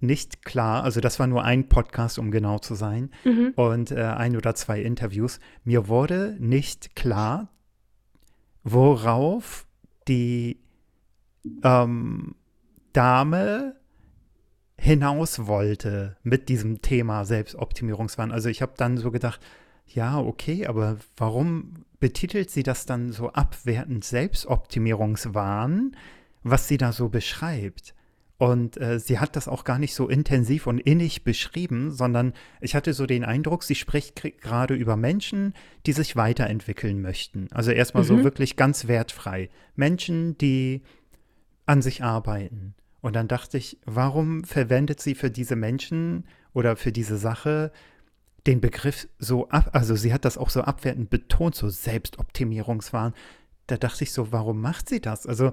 nicht 0.00 0.44
klar, 0.44 0.82
also 0.82 1.00
das 1.00 1.18
war 1.18 1.26
nur 1.26 1.44
ein 1.44 1.68
Podcast, 1.68 2.18
um 2.18 2.30
genau 2.30 2.58
zu 2.58 2.74
sein, 2.74 3.10
mhm. 3.24 3.52
und 3.54 3.90
äh, 3.90 4.00
ein 4.02 4.36
oder 4.36 4.54
zwei 4.54 4.80
Interviews. 4.80 5.40
Mir 5.64 5.88
wurde 5.88 6.36
nicht 6.38 6.96
klar, 6.96 7.48
worauf 8.64 9.66
die 10.08 10.58
ähm, 11.62 12.34
Dame 12.92 13.76
hinaus 14.78 15.46
wollte 15.46 16.16
mit 16.22 16.48
diesem 16.48 16.80
Thema 16.80 17.24
Selbstoptimierungswahn. 17.24 18.32
Also 18.32 18.48
ich 18.48 18.62
habe 18.62 18.72
dann 18.76 18.96
so 18.96 19.10
gedacht, 19.10 19.40
ja, 19.86 20.18
okay, 20.18 20.66
aber 20.66 20.96
warum 21.16 21.84
betitelt 21.98 22.50
sie 22.50 22.62
das 22.62 22.86
dann 22.86 23.12
so 23.12 23.30
abwertend 23.32 24.04
Selbstoptimierungswahn, 24.04 25.96
was 26.42 26.68
sie 26.68 26.78
da 26.78 26.92
so 26.92 27.08
beschreibt? 27.08 27.94
Und 28.38 28.80
äh, 28.80 28.98
sie 28.98 29.18
hat 29.18 29.36
das 29.36 29.48
auch 29.48 29.64
gar 29.64 29.78
nicht 29.78 29.92
so 29.94 30.08
intensiv 30.08 30.66
und 30.66 30.78
innig 30.78 31.24
beschrieben, 31.24 31.90
sondern 31.90 32.32
ich 32.62 32.74
hatte 32.74 32.94
so 32.94 33.04
den 33.04 33.22
Eindruck, 33.22 33.64
sie 33.64 33.74
spricht 33.74 34.14
gerade 34.40 34.72
über 34.74 34.96
Menschen, 34.96 35.52
die 35.84 35.92
sich 35.92 36.16
weiterentwickeln 36.16 37.02
möchten. 37.02 37.48
Also 37.50 37.70
erstmal 37.70 38.04
mhm. 38.04 38.08
so 38.08 38.24
wirklich 38.24 38.56
ganz 38.56 38.88
wertfrei. 38.88 39.50
Menschen, 39.76 40.38
die 40.38 40.80
an 41.66 41.82
sich 41.82 42.02
arbeiten. 42.02 42.74
Und 43.00 43.16
dann 43.16 43.28
dachte 43.28 43.58
ich, 43.58 43.78
warum 43.84 44.44
verwendet 44.44 45.00
sie 45.00 45.14
für 45.14 45.30
diese 45.30 45.56
Menschen 45.56 46.26
oder 46.52 46.76
für 46.76 46.92
diese 46.92 47.16
Sache 47.16 47.72
den 48.46 48.60
Begriff 48.60 49.08
so 49.18 49.48
ab, 49.48 49.70
also 49.72 49.96
sie 49.96 50.12
hat 50.12 50.24
das 50.24 50.38
auch 50.38 50.50
so 50.50 50.62
abwertend 50.62 51.10
betont, 51.10 51.54
so 51.54 51.68
Selbstoptimierungswahn. 51.68 53.14
Da 53.66 53.76
dachte 53.76 54.04
ich 54.04 54.12
so, 54.12 54.32
warum 54.32 54.60
macht 54.60 54.88
sie 54.88 55.00
das? 55.00 55.26
Also 55.26 55.52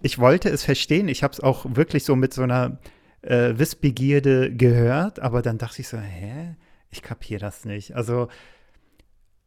ich 0.00 0.18
wollte 0.18 0.48
es 0.48 0.64
verstehen, 0.64 1.08
ich 1.08 1.22
habe 1.22 1.32
es 1.32 1.40
auch 1.40 1.66
wirklich 1.68 2.04
so 2.04 2.16
mit 2.16 2.32
so 2.32 2.42
einer 2.42 2.78
äh, 3.22 3.58
Wissbegierde 3.58 4.54
gehört, 4.54 5.20
aber 5.20 5.42
dann 5.42 5.58
dachte 5.58 5.82
ich 5.82 5.88
so, 5.88 5.98
hä? 5.98 6.56
Ich 6.92 7.02
kapiere 7.02 7.40
das 7.40 7.64
nicht. 7.64 7.94
Also 7.94 8.28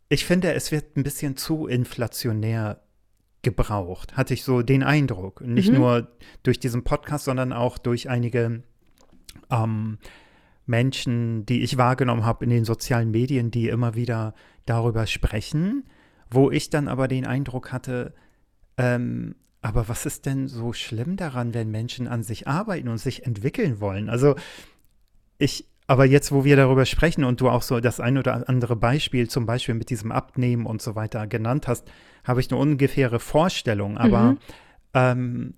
ich 0.08 0.26
finde, 0.26 0.54
es 0.54 0.72
wird 0.72 0.96
ein 0.96 1.04
bisschen 1.04 1.36
zu 1.36 1.68
inflationär 1.68 2.82
gebraucht, 3.44 4.18
hatte 4.18 4.34
ich 4.34 4.44
so 4.44 4.62
den 4.62 4.84
Eindruck. 4.84 5.42
Nicht 5.42 5.72
mhm. 5.72 5.78
nur 5.78 6.08
durch 6.42 6.60
diesen 6.60 6.84
Podcast, 6.84 7.26
sondern 7.26 7.54
auch 7.54 7.78
durch 7.78 8.10
einige 8.10 8.64
ähm, 9.50 9.98
Menschen, 10.66 11.46
die 11.46 11.62
ich 11.62 11.78
wahrgenommen 11.78 12.26
habe 12.26 12.46
in 12.46 12.50
den 12.50 12.66
sozialen 12.66 13.12
Medien, 13.12 13.52
die 13.52 13.68
immer 13.68 13.96
wieder 13.96 14.34
darüber 14.66 15.06
sprechen, 15.08 15.84
wo 16.30 16.50
ich 16.50 16.70
dann 16.70 16.88
aber 16.88 17.08
den 17.08 17.28
Eindruck 17.28 17.72
hatte, 17.72 18.14
ähm, 18.78 19.36
aber 19.62 19.88
was 19.88 20.06
ist 20.06 20.26
denn 20.26 20.48
so 20.48 20.74
schlimm 20.74 21.16
daran, 21.16 21.54
wenn 21.54 21.72
Menschen 21.72 22.08
an 22.08 22.24
sich 22.24 22.48
arbeiten 22.48 22.90
und 22.90 22.98
sich 22.98 23.26
entwickeln 23.26 23.80
wollen? 23.80 24.10
Also 24.10 24.36
ich, 25.38 25.70
aber 25.88 26.06
jetzt, 26.06 26.32
wo 26.32 26.46
wir 26.46 26.56
darüber 26.56 26.86
sprechen 26.86 27.24
und 27.24 27.42
du 27.42 27.50
auch 27.50 27.62
so 27.62 27.80
das 27.80 28.00
ein 28.00 28.18
oder 28.18 28.48
andere 28.48 28.76
Beispiel, 28.76 29.30
zum 29.30 29.46
Beispiel 29.46 29.76
mit 29.76 29.90
diesem 29.90 30.12
Abnehmen 30.12 30.66
und 30.66 30.82
so 30.82 30.96
weiter 30.96 31.28
genannt 31.28 31.68
hast, 31.68 31.90
habe 32.24 32.40
ich 32.40 32.50
eine 32.52 32.60
ungefähre 32.60 33.20
Vorstellung. 33.20 33.98
Aber 33.98 34.24
mhm. 34.24 34.38
ähm, 34.94 35.54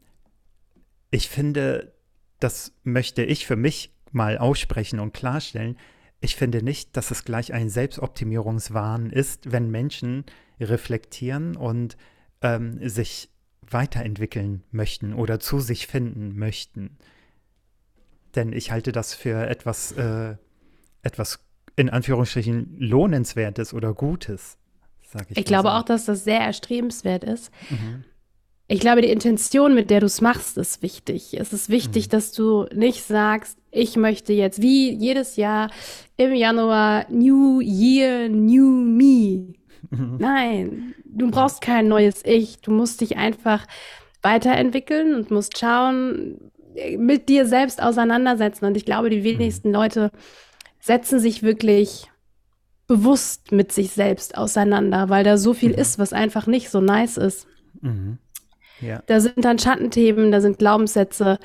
ich 1.12 1.30
finde, 1.30 1.94
das 2.40 2.74
möchte 2.84 3.24
ich 3.24 3.46
für 3.46 3.56
mich 3.56 3.94
mal 4.12 4.38
aussprechen 4.38 5.00
und 5.00 5.14
klarstellen. 5.14 5.78
Ich 6.22 6.36
finde 6.36 6.64
nicht, 6.64 6.98
dass 6.98 7.12
es 7.12 7.24
gleich 7.24 7.54
ein 7.54 7.70
Selbstoptimierungswahn 7.70 9.12
ist, 9.12 9.52
wenn 9.52 9.70
Menschen 9.70 10.26
reflektieren 10.60 11.56
und 11.56 11.98
ähm, 12.42 12.80
sich 12.88 13.30
weiterentwickeln 13.62 14.64
möchten 14.72 15.14
oder 15.14 15.40
zu 15.40 15.60
sich 15.60 15.88
finden 15.88 16.38
möchten. 16.38 16.98
Denn 18.36 18.54
ich 18.54 18.72
halte 18.72 18.92
das 18.92 19.14
für 19.14 19.48
etwas, 19.48 19.92
äh, 19.94 20.36
etwas 21.02 21.40
in 21.76 21.90
Anführungsstrichen 21.90 22.76
lohnenswertes 22.80 23.74
oder 23.74 23.94
Gutes, 23.94 24.58
sage 25.04 25.28
ich. 25.30 25.38
Ich 25.38 25.46
glaube 25.46 25.70
so. 25.70 25.74
auch, 25.76 25.84
dass 25.84 26.06
das 26.06 26.24
sehr 26.24 26.40
erstrebenswert 26.40 27.24
ist. 27.24 27.52
Mhm. 27.70 28.04
Ich 28.68 28.80
glaube, 28.80 29.02
die 29.02 29.10
Intention, 29.12 29.76
mit 29.76 29.92
der 29.92 30.00
du 30.00 30.08
es 30.08 30.22
machst, 30.22 30.58
ist 30.58 30.82
wichtig. 30.82 31.38
Es 31.40 31.54
ist 31.54 31.70
wichtig, 31.70 32.08
mhm. 32.08 32.10
dass 32.10 32.32
du 32.32 32.66
nicht 32.74 33.04
sagst, 33.04 33.60
ich 33.70 33.96
möchte 33.96 34.34
jetzt 34.34 34.62
wie 34.62 34.92
jedes 34.92 35.36
Jahr 35.36 35.70
im 36.18 36.34
Januar 36.34 37.06
New 37.10 37.62
Year, 37.62 38.28
New 38.28 38.72
Me. 38.72 39.54
Mhm. 39.92 40.18
Nein, 40.18 40.96
du 41.06 41.30
brauchst 41.30 41.62
kein 41.62 41.88
neues 41.88 42.26
Ich. 42.26 42.58
Du 42.62 42.72
musst 42.72 43.02
dich 43.02 43.18
einfach 43.18 43.68
weiterentwickeln 44.24 45.14
und 45.14 45.30
musst 45.30 45.60
schauen, 45.60 46.52
mit 46.98 47.30
dir 47.30 47.46
selbst 47.46 47.82
auseinandersetzen. 47.82 48.66
Und 48.66 48.78
ich 48.78 48.86
glaube, 48.86 49.10
die 49.10 49.24
wenigsten 49.24 49.70
mhm. 49.70 49.76
Leute 49.76 50.12
setzen 50.80 51.20
sich 51.20 51.44
wirklich 51.44 52.12
bewusst 52.88 53.52
mit 53.52 53.72
sich 53.72 53.92
selbst 53.92 54.38
auseinander, 54.38 55.10
weil 55.10 55.24
da 55.24 55.38
so 55.38 55.54
viel 55.54 55.72
mhm. 55.72 55.80
ist, 55.80 56.00
was 56.00 56.14
einfach 56.14 56.48
nicht 56.48 56.70
so 56.70 56.82
nice 56.82 57.18
ist. 57.18 57.48
Mhm. 57.82 58.20
Ja. 58.82 59.02
Da 59.08 59.20
sind 59.20 59.44
dann 59.44 59.58
Schattenthemen, 59.58 60.32
da 60.32 60.42
sind 60.42 60.60
Glaubenssätze. 60.60 61.40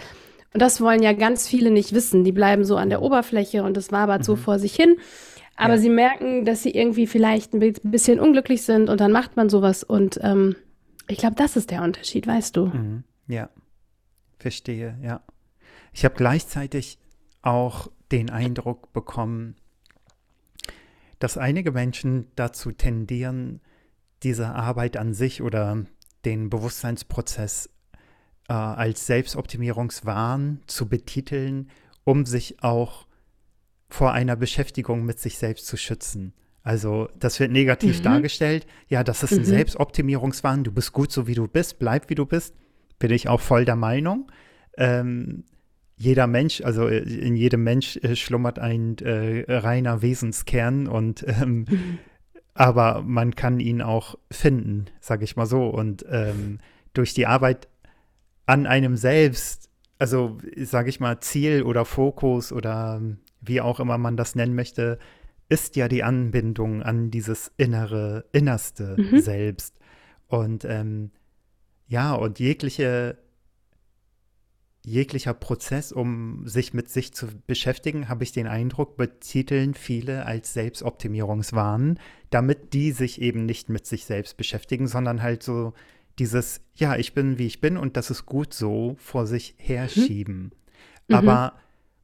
Und 0.52 0.60
das 0.60 0.80
wollen 0.80 1.02
ja 1.02 1.12
ganz 1.12 1.46
viele 1.46 1.70
nicht 1.70 1.94
wissen. 1.94 2.25
Die 2.25 2.32
bleiben 2.32 2.64
so 2.64 2.76
an 2.76 2.90
der 2.90 3.02
Oberfläche 3.02 3.62
und 3.62 3.76
das 3.76 3.92
wabert 3.92 4.20
mhm. 4.20 4.25
so 4.25 4.37
vor 4.37 4.58
sich 4.58 4.75
hin. 4.75 4.96
Aber 5.56 5.75
ja. 5.75 5.80
sie 5.80 5.90
merken, 5.90 6.44
dass 6.44 6.62
sie 6.62 6.70
irgendwie 6.70 7.06
vielleicht 7.06 7.54
ein 7.54 7.75
bisschen 7.82 8.18
unglücklich 8.18 8.62
sind 8.62 8.88
und 8.88 9.00
dann 9.00 9.12
macht 9.12 9.37
man 9.37 9.49
sowas. 9.49 9.84
Und 9.84 10.18
ähm, 10.22 10.56
ich 11.08 11.18
glaube, 11.18 11.37
das 11.37 11.56
ist 11.56 11.70
der 11.70 11.82
Unterschied, 11.82 12.26
weißt 12.26 12.56
du. 12.56 12.66
Mhm. 12.66 13.04
Ja, 13.28 13.49
verstehe, 14.40 14.99
ja. 15.02 15.23
Ich 15.92 16.04
habe 16.04 16.14
gleichzeitig 16.14 16.99
auch 17.42 17.90
den 18.12 18.30
Eindruck 18.30 18.92
bekommen, 18.92 19.56
dass 21.18 21.38
einige 21.38 21.73
Menschen 21.73 22.26
dazu 22.35 22.73
tendieren, 22.73 23.61
diese 24.23 24.49
Arbeit 24.49 24.97
an 24.97 25.14
sich 25.14 25.42
oder 25.42 25.85
den 26.25 26.50
Bewusstseinsprozess 26.50 27.70
äh, 28.49 28.52
als 28.52 29.06
Selbstoptimierungswahn 29.06 30.61
zu 30.66 30.88
betiteln, 30.88 31.70
um 32.04 32.26
sich 32.26 32.62
auch 32.62 33.06
vor 33.88 34.12
einer 34.12 34.37
Beschäftigung 34.37 35.04
mit 35.04 35.18
sich 35.18 35.38
selbst 35.38 35.66
zu 35.66 35.76
schützen. 35.76 36.32
Also 36.62 37.09
das 37.18 37.40
wird 37.40 37.52
negativ 37.52 38.00
mhm. 38.00 38.04
dargestellt. 38.04 38.66
Ja, 38.88 39.02
das 39.02 39.23
ist 39.23 39.32
ein 39.32 39.40
mhm. 39.40 39.44
Selbstoptimierungswahn. 39.44 40.64
Du 40.64 40.73
bist 40.73 40.92
gut 40.92 41.11
so, 41.11 41.26
wie 41.26 41.35
du 41.35 41.49
bist. 41.49 41.78
Bleib, 41.78 42.11
wie 42.11 42.14
du 42.14 42.26
bist. 42.26 42.54
Bin 43.00 43.11
ich 43.11 43.28
auch 43.28 43.40
voll 43.40 43.64
der 43.64 43.75
Meinung. 43.75 44.30
Ähm, 44.78 45.42
jeder 45.97 46.28
Mensch, 46.28 46.61
also 46.62 46.87
äh, 46.87 47.00
in 47.00 47.35
jedem 47.35 47.64
Mensch 47.64 47.97
äh, 47.97 48.14
schlummert 48.14 48.61
ein 48.61 48.97
äh, 48.99 49.45
reiner 49.52 50.00
Wesenskern 50.00 50.87
und 50.87 51.25
ähm, 51.26 51.66
aber 52.54 53.02
man 53.02 53.35
kann 53.35 53.59
ihn 53.59 53.83
auch 53.83 54.16
finden, 54.30 54.87
sage 55.00 55.25
ich 55.25 55.35
mal 55.37 55.47
so. 55.47 55.66
Und 55.66 56.04
ähm, 56.09 56.59
durch 56.92 57.12
die 57.12 57.26
Arbeit 57.26 57.69
an 58.47 58.66
einem 58.66 58.97
selbst, 58.97 59.69
also 59.99 60.38
sage 60.57 60.88
ich 60.88 61.00
mal, 61.00 61.21
Ziel 61.21 61.62
oder 61.62 61.85
Fokus 61.85 62.52
oder 62.52 63.02
wie 63.40 63.61
auch 63.61 63.80
immer 63.80 63.99
man 63.99 64.16
das 64.16 64.35
nennen 64.35 64.54
möchte, 64.54 64.99
ist 65.50 65.76
ja 65.76 65.88
die 65.88 66.02
Anbindung 66.02 66.83
an 66.83 67.11
dieses 67.11 67.52
innere, 67.57 68.25
innerste 68.33 68.97
mhm. 68.99 69.21
Selbst. 69.21 69.75
Und 70.28 70.64
ähm, 70.64 71.11
ja, 71.90 72.14
und 72.14 72.38
jegliche 72.38 73.18
jeglicher 74.82 75.35
Prozess, 75.35 75.92
um 75.92 76.47
sich 76.47 76.73
mit 76.73 76.88
sich 76.88 77.12
zu 77.12 77.26
beschäftigen, 77.47 78.09
habe 78.09 78.25
ich 78.25 78.32
den 78.32 78.47
Eindruck, 78.47 78.97
betiteln 78.97 79.75
viele 79.75 80.25
als 80.25 80.54
Selbstoptimierungswahn, 80.54 81.99
damit 82.30 82.73
die 82.73 82.92
sich 82.92 83.20
eben 83.20 83.44
nicht 83.44 83.68
mit 83.68 83.87
sich 83.87 84.06
selbst 84.06 84.38
beschäftigen, 84.38 84.87
sondern 84.87 85.20
halt 85.20 85.42
so 85.42 85.75
dieses, 86.18 86.62
ja, 86.75 86.97
ich 86.97 87.12
bin 87.12 87.37
wie 87.38 87.47
ich 87.47 87.61
bin 87.61 87.76
und 87.76 87.97
das 87.99 88.11
ist 88.11 88.25
gut 88.25 88.54
so 88.54 88.97
vor 88.99 89.26
sich 89.26 89.54
herschieben. 89.59 90.52
Mhm. 91.09 91.14
Aber 91.14 91.54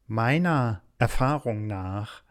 meiner 0.07 0.83
Erfahrung 0.99 1.67
nach 1.67 2.23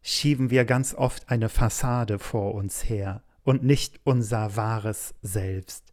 schieben 0.00 0.50
wir 0.50 0.64
ganz 0.64 0.94
oft 0.94 1.28
eine 1.28 1.50
Fassade 1.50 2.18
vor 2.18 2.54
uns 2.54 2.88
her 2.88 3.22
und 3.42 3.62
nicht 3.62 4.00
unser 4.04 4.56
wahres 4.56 5.14
Selbst. 5.20 5.89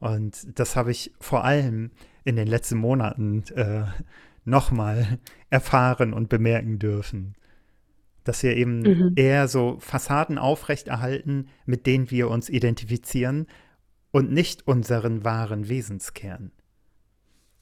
Und 0.00 0.58
das 0.58 0.76
habe 0.76 0.90
ich 0.90 1.12
vor 1.20 1.44
allem 1.44 1.90
in 2.24 2.36
den 2.36 2.48
letzten 2.48 2.78
Monaten 2.78 3.44
äh, 3.54 3.84
nochmal 4.44 5.18
erfahren 5.50 6.12
und 6.12 6.28
bemerken 6.28 6.78
dürfen. 6.78 7.34
Dass 8.24 8.42
wir 8.42 8.56
eben 8.56 8.80
mhm. 8.80 9.12
eher 9.16 9.48
so 9.48 9.78
Fassaden 9.80 10.38
aufrechterhalten, 10.38 11.48
mit 11.64 11.86
denen 11.86 12.10
wir 12.10 12.28
uns 12.28 12.48
identifizieren 12.48 13.46
und 14.10 14.32
nicht 14.32 14.66
unseren 14.66 15.24
wahren 15.24 15.68
Wesenskern. 15.68 16.50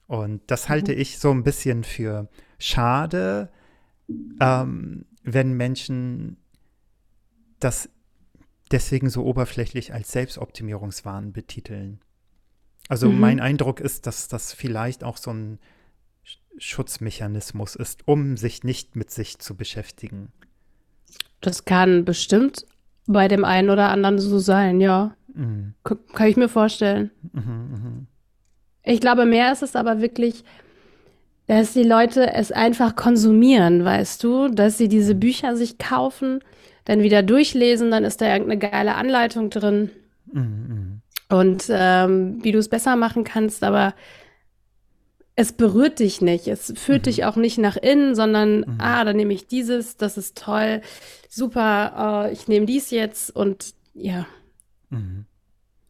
Und 0.07 0.43
das 0.47 0.69
halte 0.69 0.93
mhm. 0.93 1.01
ich 1.01 1.19
so 1.19 1.31
ein 1.31 1.43
bisschen 1.43 1.85
für 1.85 2.29
schade, 2.59 3.51
ähm, 4.41 5.05
wenn 5.23 5.53
Menschen 5.53 6.39
das 7.61 7.91
deswegen 8.71 9.11
so 9.11 9.25
oberflächlich 9.25 9.93
als 9.93 10.13
Selbstoptimierungswahn 10.13 11.33
betiteln. 11.33 12.01
Also 12.89 13.11
mhm. 13.11 13.21
mein 13.21 13.41
Eindruck 13.41 13.81
ist, 13.81 14.07
dass 14.07 14.29
das 14.29 14.53
vielleicht 14.53 15.05
auch 15.05 15.19
so 15.19 15.31
ein 15.31 15.59
Schutzmechanismus 16.57 17.77
ist, 17.77 18.09
um 18.09 18.37
sich 18.37 18.65
nicht 18.65 18.97
mit 18.97 19.11
sich 19.11 19.39
zu 19.39 19.57
beschäftigen. 19.57 20.33
Das 21.41 21.65
kann 21.65 22.05
bestimmt 22.05 22.67
bei 23.07 23.29
dem 23.29 23.45
einen 23.45 23.71
oder 23.71 23.91
anderen 23.91 24.19
so 24.19 24.39
sein, 24.39 24.81
ja. 24.81 25.15
Mhm. 25.35 25.75
Kann 25.85 26.27
ich 26.27 26.37
mir 26.37 26.49
vorstellen. 26.49 27.11
Mhm, 27.33 27.43
mhm, 27.43 28.07
ich 28.83 29.01
glaube, 29.01 29.25
mehr 29.25 29.53
ist 29.53 29.63
es 29.63 29.77
aber 29.77 30.01
wirklich, 30.01 30.43
dass 31.47 31.75
die 31.75 31.85
Leute 31.85 32.33
es 32.33 32.53
einfach 32.53 32.97
konsumieren, 32.97 33.85
weißt 33.85 34.23
du, 34.25 34.49
dass 34.49 34.79
sie 34.79 34.89
diese 34.89 35.15
mhm. 35.15 35.21
Bücher 35.21 35.57
sich 35.57 35.79
kaufen, 35.79 36.41
dann 36.85 37.03
wieder 37.03 37.23
durchlesen, 37.23 37.91
dann 37.91 38.05
ist 38.05 38.21
da 38.21 38.33
irgendeine 38.33 38.59
geile 38.59 38.95
Anleitung 38.95 39.51
drin. 39.51 39.91
Mhm, 40.33 40.41
mhm 40.43 41.03
und 41.29 41.67
ähm, 41.71 42.39
wie 42.43 42.53
du 42.53 42.59
es 42.59 42.69
besser 42.69 42.97
machen 42.97 43.25
kannst, 43.25 43.63
aber 43.63 43.95
es 45.37 45.53
berührt 45.53 46.01
dich 46.01 46.21
nicht. 46.21 46.49
Es 46.49 46.73
führt 46.77 47.03
mhm. 47.03 47.05
dich 47.05 47.25
auch 47.25 47.37
nicht 47.37 47.59
nach 47.59 47.77
innen, 47.77 48.15
sondern, 48.17 48.61
mhm. 48.61 48.79
ah, 48.79 49.05
dann 49.05 49.17
nehme 49.17 49.33
ich 49.33 49.47
dieses, 49.47 49.97
das 49.97 50.19
ist 50.19 50.37
toll, 50.37 50.83
super, 51.29 52.27
uh, 52.27 52.33
ich 52.33 52.49
nehme 52.49 52.67
dies 52.67 52.91
jetzt 52.91 53.35
und 53.35 53.75
ja. 53.95 54.27
Mhm. 54.91 55.27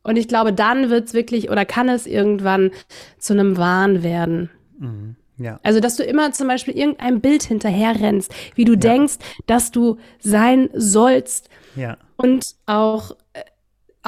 Und 0.02 0.16
ich 0.16 0.28
glaube, 0.28 0.52
dann 0.52 0.90
wird 0.90 1.06
es 1.06 1.14
wirklich 1.14 1.50
oder 1.50 1.64
kann 1.64 1.88
es 1.88 2.06
irgendwann 2.06 2.70
zu 3.18 3.32
einem 3.32 3.56
Wahn 3.56 4.02
werden. 4.02 4.50
Mhm. 4.78 5.16
Ja. 5.38 5.60
Also, 5.62 5.80
dass 5.80 5.96
du 5.96 6.02
immer 6.02 6.32
zum 6.32 6.48
Beispiel 6.48 6.76
irgendein 6.76 7.20
Bild 7.20 7.44
hinterherrennst, 7.44 8.34
wie 8.54 8.64
du 8.64 8.72
ja. 8.72 8.80
denkst, 8.80 9.16
dass 9.46 9.70
du 9.70 9.96
sein 10.18 10.68
sollst. 10.74 11.48
Ja. 11.76 11.96
Und 12.16 12.44
auch 12.66 13.12
äh, 13.32 13.42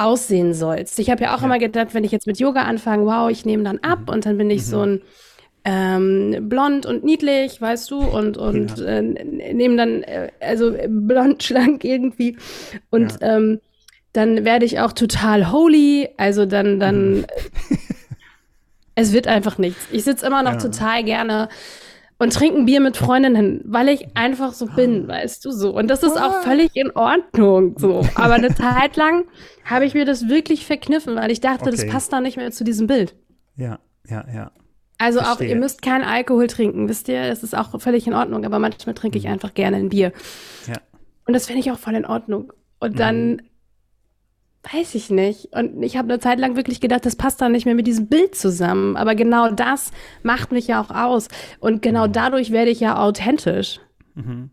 aussehen 0.03 0.53
sollst. 0.53 0.99
Ich 0.99 1.09
habe 1.09 1.23
ja 1.23 1.35
auch 1.35 1.39
ja. 1.39 1.45
immer 1.45 1.59
gedacht, 1.59 1.93
wenn 1.93 2.03
ich 2.03 2.11
jetzt 2.11 2.27
mit 2.27 2.39
Yoga 2.39 2.63
anfange, 2.63 3.05
wow, 3.05 3.29
ich 3.29 3.45
nehme 3.45 3.63
dann 3.63 3.79
ab 3.79 4.01
mhm. 4.07 4.09
und 4.09 4.25
dann 4.25 4.37
bin 4.37 4.49
ich 4.49 4.61
mhm. 4.61 4.65
so 4.65 4.81
ein 4.81 5.01
ähm, 5.63 6.49
blond 6.49 6.85
und 6.85 7.03
niedlich, 7.03 7.61
weißt 7.61 7.91
du, 7.91 7.99
und, 7.99 8.37
und 8.37 8.79
ja. 8.79 8.85
äh, 8.85 9.01
nehme 9.53 9.75
dann, 9.77 10.03
äh, 10.03 10.31
also 10.39 10.75
blond, 10.87 11.43
schlank 11.43 11.83
irgendwie. 11.83 12.37
Und 12.89 13.21
ja. 13.21 13.37
ähm, 13.37 13.59
dann 14.13 14.43
werde 14.43 14.65
ich 14.65 14.79
auch 14.79 14.91
total 14.91 15.51
holy, 15.51 16.09
also 16.17 16.45
dann, 16.45 16.79
dann, 16.79 17.11
mhm. 17.11 17.25
es 18.95 19.13
wird 19.13 19.27
einfach 19.27 19.57
nichts. 19.57 19.87
Ich 19.91 20.03
sitze 20.03 20.25
immer 20.25 20.43
noch 20.43 20.57
total 20.57 21.03
gerne 21.03 21.47
und 22.21 22.33
trinken 22.33 22.67
Bier 22.67 22.81
mit 22.81 22.97
Freundinnen, 22.97 23.61
weil 23.65 23.89
ich 23.89 24.15
einfach 24.15 24.53
so 24.53 24.67
bin, 24.67 25.07
weißt 25.07 25.43
du 25.43 25.49
so. 25.49 25.75
Und 25.75 25.87
das 25.87 26.03
ist 26.03 26.21
auch 26.21 26.43
völlig 26.43 26.75
in 26.75 26.91
Ordnung 26.91 27.73
so. 27.79 28.05
Aber 28.15 28.35
eine 28.35 28.53
Zeit 28.53 28.95
lang 28.95 29.25
habe 29.65 29.85
ich 29.85 29.95
mir 29.95 30.05
das 30.05 30.29
wirklich 30.29 30.67
verkniffen, 30.67 31.15
weil 31.15 31.31
ich 31.31 31.41
dachte, 31.41 31.63
okay. 31.63 31.71
das 31.71 31.87
passt 31.87 32.13
da 32.13 32.21
nicht 32.21 32.37
mehr 32.37 32.51
zu 32.51 32.63
diesem 32.63 32.85
Bild. 32.85 33.15
Ja, 33.55 33.79
ja, 34.07 34.23
ja. 34.31 34.51
Also 34.99 35.19
Verstehe. 35.19 35.47
auch, 35.47 35.49
ihr 35.49 35.55
müsst 35.55 35.81
keinen 35.81 36.03
Alkohol 36.03 36.45
trinken, 36.45 36.87
wisst 36.87 37.07
ihr? 37.07 37.27
Das 37.27 37.41
ist 37.41 37.57
auch 37.57 37.81
völlig 37.81 38.05
in 38.05 38.13
Ordnung, 38.13 38.45
aber 38.45 38.59
manchmal 38.59 38.93
trinke 38.93 39.17
ich 39.17 39.25
mhm. 39.25 39.31
einfach 39.31 39.55
gerne 39.55 39.77
ein 39.77 39.89
Bier. 39.89 40.13
Ja. 40.67 40.75
Und 41.25 41.33
das 41.33 41.47
finde 41.47 41.61
ich 41.61 41.71
auch 41.71 41.79
voll 41.79 41.95
in 41.95 42.05
Ordnung. 42.05 42.53
Und 42.79 42.99
dann 42.99 43.31
mhm. 43.31 43.41
Weiß 44.63 44.93
ich 44.93 45.09
nicht. 45.09 45.49
Und 45.53 45.81
ich 45.81 45.97
habe 45.97 46.09
eine 46.09 46.19
Zeit 46.19 46.39
lang 46.39 46.55
wirklich 46.55 46.81
gedacht, 46.81 47.05
das 47.05 47.15
passt 47.15 47.41
dann 47.41 47.51
nicht 47.51 47.65
mehr 47.65 47.73
mit 47.73 47.87
diesem 47.87 48.07
Bild 48.07 48.35
zusammen. 48.35 48.95
Aber 48.95 49.15
genau 49.15 49.49
das 49.49 49.91
macht 50.21 50.51
mich 50.51 50.67
ja 50.67 50.79
auch 50.81 50.91
aus. 50.91 51.29
Und 51.59 51.81
genau 51.81 52.07
mhm. 52.07 52.11
dadurch 52.11 52.51
werde 52.51 52.69
ich 52.69 52.79
ja 52.79 53.01
authentisch. 53.01 53.79
Mhm. 54.13 54.51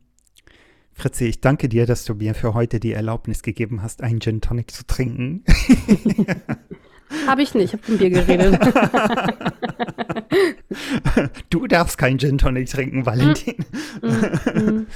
Fritzi, 0.95 1.27
ich 1.27 1.41
danke 1.41 1.69
dir, 1.69 1.87
dass 1.87 2.05
du 2.05 2.15
mir 2.15 2.35
für 2.35 2.55
heute 2.55 2.81
die 2.81 2.93
Erlaubnis 2.93 3.43
gegeben 3.43 3.83
hast, 3.83 4.03
einen 4.03 4.21
Gin 4.21 4.41
Tonic 4.41 4.73
zu 4.73 4.85
trinken. 4.87 5.45
habe 7.27 7.43
ich 7.43 7.55
nicht, 7.55 7.67
ich 7.67 7.73
habe 7.75 7.83
von 7.85 7.99
Bier 7.99 8.11
geredet. 8.11 8.59
du 11.51 11.69
darfst 11.69 11.99
keinen 11.99 12.19
Gin 12.19 12.39
Tonic 12.39 12.69
trinken, 12.69 13.07
Valentin. 13.07 13.65
Mm, 14.03 14.59
mm, 14.59 14.87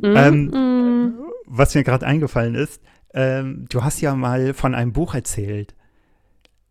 mm, 0.00 0.02
ähm, 0.16 1.14
was 1.44 1.74
mir 1.74 1.84
gerade 1.84 2.06
eingefallen 2.06 2.54
ist, 2.54 2.80
ähm, 3.14 3.66
du 3.68 3.82
hast 3.82 4.00
ja 4.00 4.14
mal 4.14 4.54
von 4.54 4.74
einem 4.74 4.92
Buch 4.92 5.14
erzählt. 5.14 5.74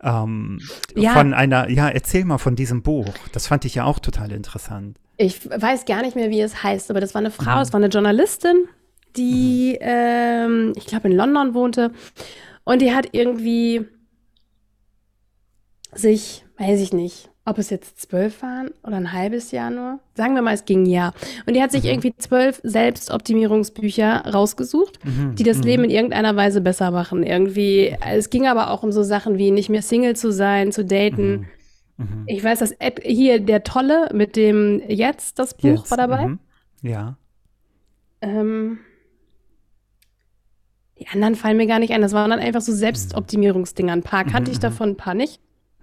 Ähm, 0.01 0.59
ja. 0.95 1.13
Von 1.13 1.33
einer, 1.33 1.69
ja, 1.69 1.89
erzähl 1.89 2.23
mal 2.25 2.37
von 2.37 2.55
diesem 2.55 2.81
Buch. 2.81 3.13
Das 3.33 3.47
fand 3.47 3.65
ich 3.65 3.75
ja 3.75 3.83
auch 3.83 3.99
total 3.99 4.31
interessant. 4.31 4.97
Ich 5.17 5.49
weiß 5.49 5.85
gar 5.85 6.01
nicht 6.01 6.15
mehr, 6.15 6.29
wie 6.29 6.39
es 6.39 6.63
heißt, 6.63 6.89
aber 6.89 7.01
das 7.01 7.13
war 7.13 7.19
eine 7.19 7.31
Frau, 7.31 7.55
mhm. 7.55 7.61
es 7.61 7.73
war 7.73 7.79
eine 7.79 7.89
Journalistin, 7.89 8.65
die, 9.17 9.73
mhm. 9.73 9.85
ähm, 9.85 10.73
ich 10.77 10.85
glaube, 10.85 11.09
in 11.09 11.15
London 11.15 11.53
wohnte. 11.53 11.91
Und 12.63 12.81
die 12.81 12.93
hat 12.93 13.09
irgendwie 13.11 13.85
sich, 15.93 16.45
weiß 16.57 16.79
ich 16.79 16.93
nicht, 16.93 17.29
ob 17.49 17.57
es 17.57 17.69
jetzt 17.69 17.99
zwölf 17.99 18.41
waren 18.41 18.69
oder 18.83 18.97
ein 18.97 19.11
halbes 19.11 19.51
Jahr 19.51 19.71
nur. 19.71 19.99
Sagen 20.15 20.35
wir 20.35 20.41
mal, 20.41 20.53
es 20.53 20.65
ging 20.65 20.83
ein 20.83 20.85
Jahr. 20.85 21.13
Und 21.45 21.55
die 21.55 21.61
hat 21.61 21.71
sich 21.71 21.83
mhm. 21.83 21.89
irgendwie 21.89 22.15
zwölf 22.17 22.61
Selbstoptimierungsbücher 22.63 24.25
rausgesucht, 24.31 25.03
mhm. 25.03 25.35
die 25.35 25.43
das 25.43 25.57
mhm. 25.57 25.63
Leben 25.63 25.83
in 25.85 25.89
irgendeiner 25.89 26.35
Weise 26.35 26.61
besser 26.61 26.91
machen. 26.91 27.23
Irgendwie, 27.23 27.95
es 28.07 28.29
ging 28.29 28.47
aber 28.47 28.71
auch 28.71 28.83
um 28.83 28.91
so 28.91 29.03
Sachen 29.03 29.37
wie 29.37 29.51
nicht 29.51 29.69
mehr 29.69 29.81
Single 29.81 30.15
zu 30.15 30.31
sein, 30.31 30.71
zu 30.71 30.85
daten. 30.85 31.47
Mhm. 31.97 32.23
Ich 32.27 32.43
weiß, 32.43 32.59
dass 32.59 32.71
Ed, 32.71 33.01
hier 33.03 33.39
der 33.39 33.63
Tolle 33.63 34.09
mit 34.13 34.35
dem 34.35 34.81
Jetzt, 34.87 35.39
das 35.39 35.53
Buch 35.55 35.79
Jetzt. 35.79 35.91
war 35.91 35.97
dabei. 35.97 36.27
Mhm. 36.27 36.39
Ja. 36.81 37.17
Ähm, 38.21 38.79
die 40.99 41.07
anderen 41.07 41.35
fallen 41.35 41.57
mir 41.57 41.67
gar 41.67 41.79
nicht 41.79 41.93
ein. 41.93 42.01
Das 42.01 42.13
waren 42.13 42.29
dann 42.29 42.39
einfach 42.39 42.61
so 42.61 42.73
Selbstoptimierungsdinger. 42.73 43.93
Ein 43.93 44.03
paar 44.03 44.25
kannte 44.25 44.51
mhm, 44.51 44.53
ich 44.53 44.59
davon, 44.59 44.89
ein 44.89 44.97
paar 44.97 45.13
nicht. 45.13 45.39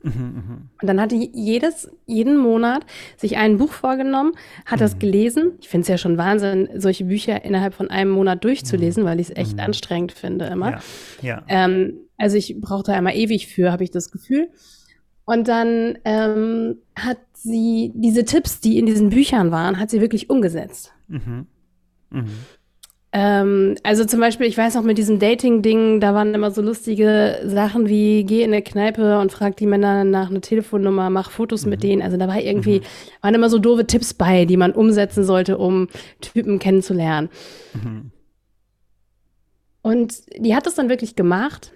Und 0.06 0.86
dann 0.86 1.00
hatte 1.00 1.16
jedes, 1.16 1.90
jeden 2.06 2.36
Monat 2.36 2.86
sich 3.16 3.36
ein 3.36 3.58
Buch 3.58 3.72
vorgenommen, 3.72 4.32
hat 4.64 4.80
das 4.80 4.98
gelesen. 4.98 5.52
Ich 5.60 5.68
finde 5.68 5.82
es 5.82 5.88
ja 5.88 5.98
schon 5.98 6.16
Wahnsinn, 6.16 6.68
solche 6.76 7.04
Bücher 7.04 7.44
innerhalb 7.44 7.74
von 7.74 7.90
einem 7.90 8.10
Monat 8.10 8.44
durchzulesen, 8.44 9.04
weil 9.04 9.20
ich 9.20 9.30
es 9.30 9.36
echt 9.36 9.58
anstrengend 9.58 10.12
finde 10.12 10.46
immer. 10.46 10.70
Ja. 10.70 10.80
ja. 11.22 11.44
Ähm, 11.48 11.94
also 12.16 12.36
ich 12.36 12.56
brauche 12.60 12.84
da 12.84 12.92
einmal 12.92 13.16
ewig 13.16 13.48
für, 13.48 13.72
habe 13.72 13.84
ich 13.84 13.90
das 13.90 14.10
Gefühl. 14.10 14.48
Und 15.24 15.48
dann 15.48 15.98
ähm, 16.04 16.76
hat 16.94 17.18
sie 17.32 17.92
diese 17.94 18.24
Tipps, 18.24 18.60
die 18.60 18.78
in 18.78 18.86
diesen 18.86 19.10
Büchern 19.10 19.50
waren, 19.50 19.78
hat 19.78 19.90
sie 19.90 20.00
wirklich 20.00 20.30
umgesetzt. 20.30 20.92
Mhm. 21.08 21.46
Mhm. 22.10 22.30
Ähm, 23.18 23.76
also 23.82 24.04
zum 24.04 24.20
Beispiel, 24.20 24.46
ich 24.46 24.58
weiß 24.58 24.74
noch 24.74 24.82
mit 24.82 24.98
diesem 24.98 25.18
Dating-Ding, 25.18 26.00
da 26.00 26.12
waren 26.12 26.34
immer 26.34 26.50
so 26.50 26.60
lustige 26.60 27.40
Sachen 27.46 27.88
wie, 27.88 28.24
geh 28.24 28.42
in 28.42 28.52
eine 28.52 28.60
Kneipe 28.60 29.18
und 29.20 29.32
frag 29.32 29.56
die 29.56 29.64
Männer 29.64 30.04
nach 30.04 30.28
einer 30.28 30.42
Telefonnummer, 30.42 31.08
mach 31.08 31.30
Fotos 31.30 31.64
mhm. 31.64 31.70
mit 31.70 31.82
denen. 31.82 32.02
Also 32.02 32.18
da 32.18 32.28
war 32.28 32.38
irgendwie, 32.38 32.80
mhm. 32.80 32.84
waren 33.22 33.34
immer 33.34 33.48
so 33.48 33.58
doofe 33.58 33.86
Tipps 33.86 34.12
bei, 34.12 34.44
die 34.44 34.58
man 34.58 34.72
umsetzen 34.72 35.24
sollte, 35.24 35.56
um 35.56 35.88
Typen 36.20 36.58
kennenzulernen. 36.58 37.30
Mhm. 37.72 38.10
Und 39.80 40.16
die 40.36 40.54
hat 40.54 40.66
das 40.66 40.74
dann 40.74 40.90
wirklich 40.90 41.16
gemacht 41.16 41.72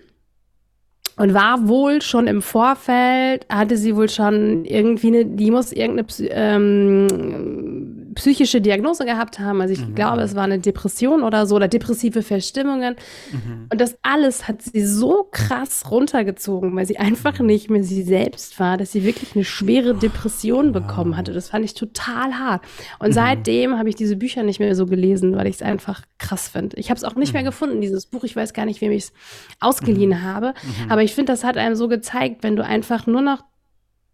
und 1.16 1.32
war 1.32 1.68
wohl 1.68 2.02
schon 2.02 2.26
im 2.26 2.42
Vorfeld, 2.42 3.46
hatte 3.48 3.78
sie 3.78 3.96
wohl 3.96 4.10
schon 4.10 4.66
irgendwie 4.66 5.06
eine, 5.06 5.24
die 5.24 5.50
muss 5.50 5.72
irgendeine 5.72 6.06
ähm, 6.32 8.09
psychische 8.14 8.60
Diagnose 8.60 9.04
gehabt 9.04 9.38
haben. 9.38 9.60
Also 9.60 9.74
ich 9.74 9.86
mhm. 9.86 9.94
glaube, 9.94 10.22
es 10.22 10.34
war 10.34 10.44
eine 10.44 10.58
Depression 10.58 11.22
oder 11.22 11.46
so 11.46 11.56
oder 11.56 11.68
depressive 11.68 12.22
Verstimmungen. 12.22 12.96
Mhm. 13.30 13.68
Und 13.70 13.80
das 13.80 13.96
alles 14.02 14.48
hat 14.48 14.62
sie 14.62 14.84
so 14.84 15.28
krass 15.30 15.90
runtergezogen, 15.90 16.74
weil 16.74 16.86
sie 16.86 16.98
einfach 16.98 17.38
mhm. 17.38 17.46
nicht 17.46 17.70
mehr 17.70 17.84
sie 17.84 18.02
selbst 18.02 18.58
war, 18.58 18.76
dass 18.76 18.92
sie 18.92 19.04
wirklich 19.04 19.34
eine 19.34 19.44
schwere 19.44 19.94
Depression 19.94 20.72
bekommen 20.72 21.16
hatte. 21.16 21.32
Das 21.32 21.50
fand 21.50 21.64
ich 21.64 21.74
total 21.74 22.38
hart. 22.38 22.64
Und 22.98 23.08
mhm. 23.08 23.14
seitdem 23.14 23.78
habe 23.78 23.88
ich 23.88 23.94
diese 23.94 24.16
Bücher 24.16 24.42
nicht 24.42 24.60
mehr 24.60 24.74
so 24.74 24.86
gelesen, 24.86 25.36
weil 25.36 25.46
ich 25.46 25.56
es 25.56 25.62
einfach 25.62 26.02
krass 26.18 26.48
finde. 26.48 26.76
Ich 26.78 26.90
habe 26.90 26.98
es 26.98 27.04
auch 27.04 27.14
nicht 27.14 27.32
mehr 27.32 27.42
mhm. 27.42 27.46
gefunden, 27.46 27.80
dieses 27.80 28.06
Buch. 28.06 28.24
Ich 28.24 28.34
weiß 28.34 28.54
gar 28.54 28.66
nicht, 28.66 28.80
wem 28.80 28.92
ich 28.92 29.04
es 29.04 29.12
ausgeliehen 29.60 30.10
mhm. 30.10 30.22
habe. 30.22 30.54
Aber 30.88 31.02
ich 31.02 31.14
finde, 31.14 31.32
das 31.32 31.44
hat 31.44 31.56
einem 31.56 31.76
so 31.76 31.88
gezeigt, 31.88 32.42
wenn 32.42 32.56
du 32.56 32.64
einfach 32.64 33.06
nur 33.06 33.22
noch 33.22 33.44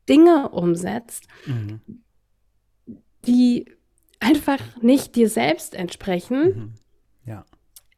Dinge 0.08 0.50
umsetzt, 0.50 1.26
die 3.26 3.66
einfach 4.20 4.58
nicht 4.80 5.16
dir 5.16 5.28
selbst 5.28 5.74
entsprechen, 5.74 6.42
mhm. 6.44 6.72
ja. 7.24 7.44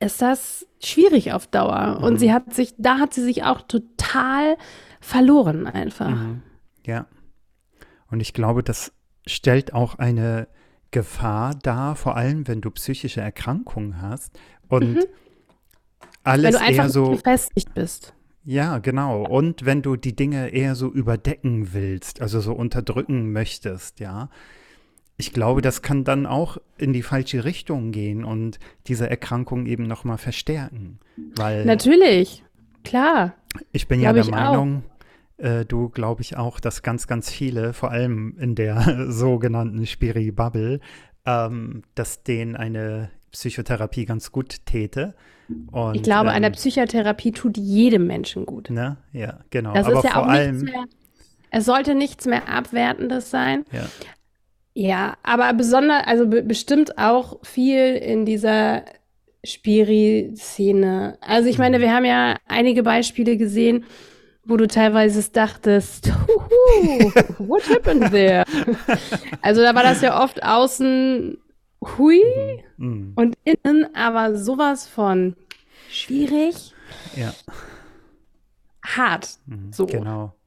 ist 0.01 0.23
das 0.23 0.67
schwierig 0.81 1.33
auf 1.33 1.47
Dauer. 1.47 1.99
Mhm. 1.99 2.05
Und 2.05 2.19
sie 2.19 2.33
hat 2.33 2.55
sich, 2.55 2.75
da 2.79 2.99
hat 2.99 3.15
sie 3.15 3.23
sich 3.23 3.45
auch 3.45 3.63
total 3.63 4.57
verloren 5.01 5.67
einfach. 5.67 6.11
Mhm. 6.11 6.43
Ja. 6.87 7.07
Und 8.11 8.21
ich 8.21 8.33
glaube, 8.33 8.63
das 8.63 8.93
stellt 9.27 9.75
auch 9.75 9.97
eine 9.97 10.49
Gefahr 10.91 11.55
dar, 11.55 11.97
vor 11.97 12.17
allem 12.17 12.49
wenn 12.49 12.61
du 12.61 12.71
psychische 12.71 13.21
Erkrankungen 13.21 14.01
hast 14.01 14.39
und 14.69 14.95
mhm. 14.95 15.05
alles 16.25 16.45
wenn 16.45 16.53
du 16.53 16.61
einfach 16.61 16.85
eher 16.85 16.91
so 16.91 17.11
gefestigt 17.11 17.75
bist. 17.75 18.15
Ja, 18.45 18.79
genau. 18.79 19.27
Und 19.27 19.67
wenn 19.67 19.83
du 19.83 19.97
die 19.97 20.17
Dinge 20.17 20.49
eher 20.49 20.75
so 20.75 20.91
überdecken 20.91 21.75
willst, 21.75 22.23
also 22.23 22.41
so 22.41 22.55
unterdrücken 22.55 23.31
möchtest, 23.31 24.01
ja, 24.01 24.31
ich 25.19 25.33
glaube, 25.33 25.63
das 25.63 25.83
kann 25.83 26.05
dann 26.05 26.27
auch 26.27 26.59
in 26.79 26.93
die 26.93 27.03
falsche 27.03 27.45
Richtung 27.45 27.91
gehen 27.91 28.25
und 28.25 28.61
diese 28.87 29.11
Erkrankung 29.11 29.67
eben 29.67 29.83
nochmal 29.83 30.17
verstärken. 30.17 31.01
Weil 31.35 31.65
Natürlich, 31.65 32.45
klar. 32.85 33.35
Ich 33.73 33.89
bin 33.89 34.01
ja 34.01 34.13
der 34.13 34.27
Meinung, 34.27 34.85
äh, 35.37 35.65
du 35.65 35.89
glaube 35.89 36.23
ich 36.23 36.37
auch, 36.37 36.61
dass 36.61 36.83
ganz, 36.83 37.09
ganz 37.09 37.31
viele, 37.31 37.73
vor 37.73 37.91
allem 37.91 38.37
in 38.39 38.55
der 38.55 39.07
sogenannten 39.11 39.87
Spiri-Bubble, 39.87 40.79
ähm, 41.27 41.83
dass 41.97 42.23
denen 42.23 42.55
eine 42.55 43.11
Psychotherapie 43.33 44.05
ganz 44.05 44.31
gut 44.31 44.65
täte. 44.67 45.17
Und, 45.73 45.97
ich 45.97 46.03
glaube, 46.05 46.29
ähm, 46.29 46.37
eine 46.37 46.53
Psychotherapie 46.53 47.33
tut 47.33 47.57
jedem 47.57 48.07
Menschen 48.07 48.47
gut. 48.47 48.71
Ne? 48.71 48.99
Ja, 49.13 49.41
genau. 49.51 49.75
Das 49.75 49.87
Aber 49.87 49.99
ist 49.99 50.05
ja 50.05 50.11
vor 50.13 50.23
auch 50.23 50.29
allem, 50.29 50.61
mehr, 50.61 50.85
es 51.51 51.65
sollte 51.65 51.97
nichts 51.97 52.27
mehr 52.27 52.49
Abwertendes 52.49 53.31
sein. 53.31 53.65
Ja. 53.73 53.87
Ja, 54.79 55.17
aber 55.25 55.53
besonders, 55.55 56.07
also 56.07 56.29
be 56.29 56.41
bestimmt 56.41 56.99
auch 56.99 57.45
viel 57.45 57.97
in 57.97 58.25
dieser 58.25 58.85
Spiri-Szene. 59.45 61.19
Also 61.21 61.49
ich 61.49 61.59
meine, 61.59 61.79
mhm. 61.79 61.83
wir 61.83 61.93
haben 61.93 62.05
ja 62.05 62.37
einige 62.47 62.85
Beispiele 62.85 63.37
gesehen, 63.37 63.87
wo 64.45 64.57
du 64.57 64.69
teilweise 64.69 65.29
dachtest, 65.33 66.11
what 67.39 67.69
happened 67.69 68.13
there? 68.13 68.45
also 69.43 69.63
da 69.63 69.75
war 69.75 69.83
das 69.83 70.01
ja 70.01 70.23
oft 70.23 70.45
außen 70.45 71.39
hui 71.83 72.23
mhm. 72.77 72.87
mhm. 72.87 73.13
und 73.17 73.37
innen 73.43 73.93
aber 73.97 74.37
sowas 74.37 74.87
von 74.87 75.35
schwierig. 75.91 76.73
Ja. 77.17 77.35
Hart. 78.85 79.41
Mhm, 79.47 79.73
so. 79.73 79.87
Genau 79.87 80.38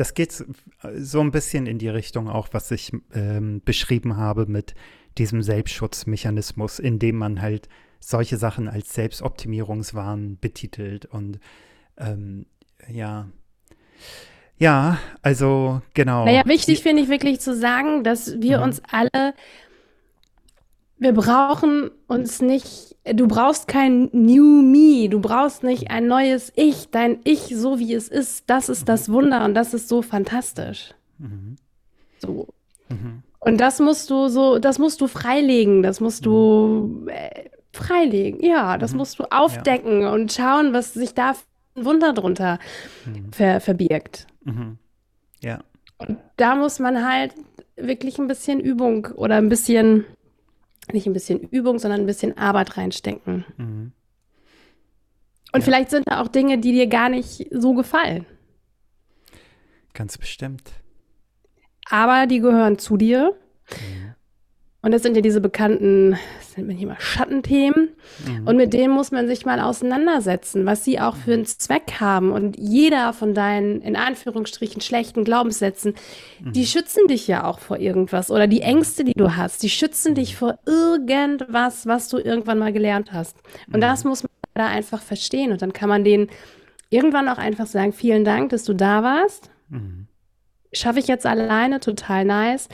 das 0.00 0.14
geht 0.14 0.32
so 0.32 1.20
ein 1.20 1.30
bisschen 1.30 1.66
in 1.66 1.76
die 1.76 1.90
Richtung 1.90 2.26
auch, 2.26 2.48
was 2.52 2.70
ich 2.70 2.90
ähm, 3.12 3.60
beschrieben 3.62 4.16
habe 4.16 4.46
mit 4.46 4.74
diesem 5.18 5.42
Selbstschutzmechanismus, 5.42 6.78
in 6.78 6.98
dem 6.98 7.16
man 7.16 7.42
halt 7.42 7.68
solche 7.98 8.38
Sachen 8.38 8.66
als 8.66 8.94
Selbstoptimierungswahn 8.94 10.38
betitelt. 10.40 11.04
Und 11.04 11.38
ähm, 11.98 12.46
ja, 12.90 13.28
ja, 14.56 14.98
also 15.20 15.82
genau. 15.92 16.24
Naja, 16.24 16.44
wichtig 16.46 16.82
finde 16.82 17.02
ich 17.02 17.10
wirklich 17.10 17.40
zu 17.40 17.54
sagen, 17.54 18.02
dass 18.02 18.40
wir 18.40 18.56
mhm. 18.56 18.64
uns 18.64 18.82
alle 18.90 19.34
wir 21.00 21.14
brauchen 21.14 21.90
uns 22.08 22.42
nicht, 22.42 22.94
du 23.04 23.26
brauchst 23.26 23.66
kein 23.66 24.10
New 24.12 24.62
Me, 24.62 25.08
du 25.08 25.18
brauchst 25.18 25.64
nicht 25.64 25.90
ein 25.90 26.06
neues 26.06 26.52
Ich, 26.56 26.90
dein 26.90 27.20
Ich, 27.24 27.56
so 27.56 27.78
wie 27.78 27.94
es 27.94 28.08
ist, 28.08 28.50
das 28.50 28.68
ist 28.68 28.86
das 28.88 29.10
Wunder 29.10 29.46
und 29.46 29.54
das 29.54 29.72
ist 29.72 29.88
so 29.88 30.02
fantastisch. 30.02 30.94
Mhm. 31.16 31.56
So. 32.18 32.48
Mhm. 32.90 33.22
Und 33.38 33.58
das 33.62 33.80
musst 33.80 34.10
du 34.10 34.28
so, 34.28 34.58
das 34.58 34.78
musst 34.78 35.00
du 35.00 35.06
freilegen, 35.06 35.82
das 35.82 36.00
musst 36.00 36.26
du 36.26 37.06
äh, 37.08 37.48
freilegen, 37.72 38.44
ja, 38.44 38.76
das 38.76 38.92
mhm. 38.92 38.98
musst 38.98 39.18
du 39.18 39.24
aufdecken 39.30 40.02
ja. 40.02 40.12
und 40.12 40.30
schauen, 40.34 40.74
was 40.74 40.92
sich 40.92 41.14
da 41.14 41.32
für 41.32 41.40
ein 41.76 41.84
Wunder 41.86 42.12
drunter 42.12 42.58
mhm. 43.06 43.32
ver 43.32 43.60
verbirgt. 43.60 44.26
Mhm. 44.44 44.76
Ja. 45.42 45.60
Und 45.96 46.18
da 46.36 46.56
muss 46.56 46.78
man 46.78 47.08
halt 47.08 47.32
wirklich 47.76 48.18
ein 48.18 48.28
bisschen 48.28 48.60
Übung 48.60 49.06
oder 49.16 49.36
ein 49.36 49.48
bisschen 49.48 50.04
nicht 50.92 51.06
ein 51.06 51.12
bisschen 51.12 51.40
Übung, 51.40 51.78
sondern 51.78 52.00
ein 52.00 52.06
bisschen 52.06 52.36
Arbeit 52.38 52.76
reinstecken. 52.76 53.44
Mhm. 53.56 53.92
Und 55.52 55.60
ja. 55.60 55.64
vielleicht 55.64 55.90
sind 55.90 56.08
da 56.08 56.20
auch 56.22 56.28
Dinge, 56.28 56.58
die 56.58 56.72
dir 56.72 56.86
gar 56.86 57.08
nicht 57.08 57.48
so 57.50 57.74
gefallen. 57.74 58.26
Ganz 59.94 60.16
bestimmt. 60.16 60.70
Aber 61.88 62.26
die 62.26 62.40
gehören 62.40 62.78
zu 62.78 62.96
dir. 62.96 63.34
Mhm. 63.70 63.99
Und 64.82 64.92
das 64.92 65.02
sind 65.02 65.14
ja 65.14 65.20
diese 65.20 65.42
bekannten, 65.42 66.12
das 66.38 66.56
nennt 66.56 66.68
man 66.68 66.76
hier 66.76 66.86
mal 66.86 66.96
Schattenthemen. 66.98 67.90
Mhm. 68.26 68.48
Und 68.48 68.56
mit 68.56 68.72
denen 68.72 68.94
muss 68.94 69.10
man 69.10 69.26
sich 69.26 69.44
mal 69.44 69.60
auseinandersetzen, 69.60 70.64
was 70.64 70.84
sie 70.84 70.98
auch 70.98 71.16
für 71.16 71.34
einen 71.34 71.44
Zweck 71.44 72.00
haben. 72.00 72.32
Und 72.32 72.58
jeder 72.58 73.12
von 73.12 73.34
deinen, 73.34 73.82
in 73.82 73.94
Anführungsstrichen, 73.94 74.80
schlechten 74.80 75.24
Glaubenssätzen, 75.24 75.94
mhm. 76.42 76.52
die 76.52 76.64
schützen 76.64 77.08
dich 77.08 77.26
ja 77.28 77.44
auch 77.44 77.58
vor 77.58 77.78
irgendwas. 77.78 78.30
Oder 78.30 78.46
die 78.46 78.62
Ängste, 78.62 79.04
die 79.04 79.12
du 79.12 79.36
hast, 79.36 79.62
die 79.62 79.68
schützen 79.68 80.14
dich 80.14 80.34
vor 80.36 80.58
irgendwas, 80.64 81.86
was 81.86 82.08
du 82.08 82.16
irgendwann 82.16 82.58
mal 82.58 82.72
gelernt 82.72 83.12
hast. 83.12 83.36
Und 83.66 83.76
mhm. 83.76 83.80
das 83.82 84.04
muss 84.04 84.22
man 84.22 84.30
da 84.54 84.66
einfach 84.66 85.02
verstehen. 85.02 85.52
Und 85.52 85.60
dann 85.60 85.74
kann 85.74 85.90
man 85.90 86.04
denen 86.04 86.30
irgendwann 86.88 87.28
auch 87.28 87.38
einfach 87.38 87.66
sagen, 87.66 87.92
vielen 87.92 88.24
Dank, 88.24 88.48
dass 88.48 88.64
du 88.64 88.72
da 88.72 89.02
warst. 89.02 89.50
Mhm. 89.68 90.06
Schaffe 90.72 91.00
ich 91.00 91.06
jetzt 91.06 91.26
alleine, 91.26 91.80
total 91.80 92.24
nice. 92.24 92.68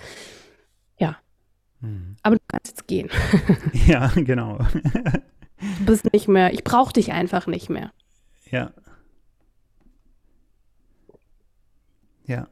Mhm. 1.81 2.17
Aber 2.23 2.37
du 2.37 2.43
kannst 2.49 2.69
jetzt 2.69 2.89
gehen. 2.89 3.11
ja, 3.87 4.09
genau. 4.15 4.59
du 4.59 5.85
bist 5.87 6.13
nicht 6.13 6.29
mehr, 6.29 6.53
ich 6.53 6.65
brauche 6.65 6.93
dich 6.93 7.13
einfach 7.13 7.47
nicht 7.47 7.71
mehr. 7.71 7.93
Ja. 8.51 8.73
Ja, 12.27 12.49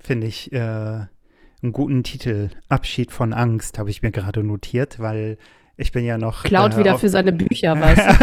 finde 0.00 0.26
ich 0.26 0.52
äh, 0.52 0.58
einen 0.58 1.72
guten 1.72 2.02
Titel. 2.02 2.50
Abschied 2.68 3.10
von 3.10 3.32
Angst 3.32 3.78
habe 3.78 3.90
ich 3.90 4.02
mir 4.02 4.10
gerade 4.10 4.42
notiert, 4.42 5.00
weil 5.00 5.38
ich 5.76 5.92
bin 5.92 6.04
ja 6.04 6.18
noch. 6.18 6.42
Klaut 6.42 6.74
äh, 6.74 6.78
wieder 6.78 6.98
für 6.98 7.08
seine 7.08 7.32
Bücher, 7.32 7.80
weißt 7.80 8.20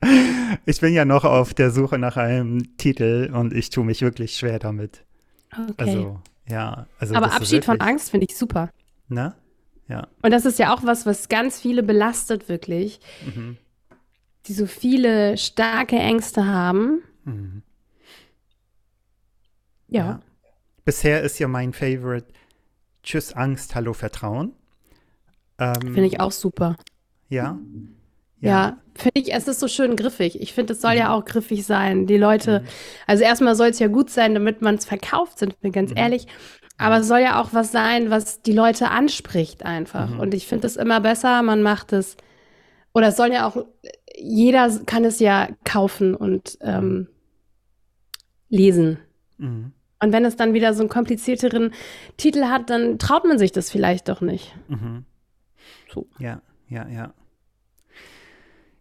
du. 0.00 0.08
ich 0.66 0.80
bin 0.80 0.94
ja 0.94 1.04
noch 1.04 1.24
auf 1.24 1.54
der 1.54 1.70
Suche 1.70 1.98
nach 1.98 2.16
einem 2.16 2.76
Titel 2.76 3.30
und 3.34 3.52
ich 3.52 3.70
tue 3.70 3.84
mich 3.84 4.00
wirklich 4.00 4.36
schwer 4.36 4.58
damit. 4.58 5.04
Okay. 5.52 5.72
Also, 5.76 6.20
ja. 6.52 6.86
Also 6.98 7.14
Aber 7.14 7.32
Abschied 7.32 7.64
von 7.64 7.80
Angst 7.80 8.10
finde 8.10 8.26
ich 8.28 8.36
super. 8.36 8.70
Ne? 9.08 9.34
Ja. 9.88 10.06
Und 10.22 10.30
das 10.30 10.44
ist 10.44 10.58
ja 10.58 10.72
auch 10.74 10.84
was, 10.84 11.06
was 11.06 11.28
ganz 11.28 11.60
viele 11.60 11.82
belastet, 11.82 12.48
wirklich, 12.48 13.00
Mhm. 13.34 13.56
die 14.46 14.52
so 14.54 14.66
viele 14.66 15.36
starke 15.38 15.96
Ängste 15.96 16.46
haben. 16.46 17.02
Mhm. 17.24 17.62
Ja. 19.88 20.20
Bisher 20.84 21.22
ist 21.22 21.38
ja 21.38 21.48
mein 21.48 21.72
Favorite 21.72 22.26
Tschüss 23.02 23.32
Angst, 23.32 23.74
Hallo 23.74 23.92
Vertrauen. 23.92 24.54
Ähm, 25.58 25.74
Finde 25.80 26.06
ich 26.06 26.20
auch 26.20 26.32
super. 26.32 26.76
Ja. 27.28 27.58
Ja, 28.50 28.78
finde 28.94 29.20
ich, 29.20 29.32
es 29.32 29.46
ist 29.48 29.60
so 29.60 29.68
schön 29.68 29.96
griffig. 29.96 30.40
Ich 30.40 30.52
finde, 30.52 30.72
es 30.74 30.80
soll 30.82 30.92
Mhm. 30.92 30.98
ja 30.98 31.14
auch 31.14 31.24
griffig 31.24 31.64
sein. 31.64 32.06
Die 32.06 32.16
Leute, 32.18 32.64
also 33.06 33.22
erstmal 33.24 33.54
soll 33.54 33.68
es 33.68 33.78
ja 33.78 33.86
gut 33.88 34.10
sein, 34.10 34.34
damit 34.34 34.62
man 34.62 34.74
es 34.74 34.84
verkauft, 34.84 35.38
sind 35.38 35.56
wir 35.60 35.68
Mhm. 35.70 35.72
ganz 35.74 35.92
ehrlich. 35.94 36.26
Aber 36.78 36.98
es 36.98 37.08
soll 37.08 37.20
ja 37.20 37.40
auch 37.40 37.50
was 37.52 37.70
sein, 37.70 38.10
was 38.10 38.42
die 38.42 38.52
Leute 38.52 38.90
anspricht 38.90 39.64
einfach. 39.64 40.10
Mhm. 40.10 40.20
Und 40.20 40.34
ich 40.34 40.46
finde 40.46 40.66
es 40.66 40.76
immer 40.76 41.00
besser, 41.00 41.42
man 41.42 41.62
macht 41.62 41.92
es, 41.92 42.16
oder 42.92 43.08
es 43.08 43.16
soll 43.16 43.32
ja 43.32 43.46
auch, 43.46 43.64
jeder 44.16 44.68
kann 44.86 45.04
es 45.04 45.20
ja 45.20 45.48
kaufen 45.64 46.14
und 46.14 46.58
ähm, 46.60 47.08
lesen. 48.48 48.98
Mhm. 49.38 49.72
Und 50.02 50.12
wenn 50.12 50.24
es 50.24 50.34
dann 50.36 50.52
wieder 50.52 50.74
so 50.74 50.80
einen 50.80 50.88
komplizierteren 50.88 51.72
Titel 52.16 52.46
hat, 52.46 52.70
dann 52.70 52.98
traut 52.98 53.24
man 53.24 53.38
sich 53.38 53.52
das 53.52 53.70
vielleicht 53.70 54.08
doch 54.08 54.20
nicht. 54.20 54.52
Mhm. 54.68 55.04
So. 55.92 56.08
Ja, 56.18 56.42
ja, 56.68 56.88
ja. 56.88 57.14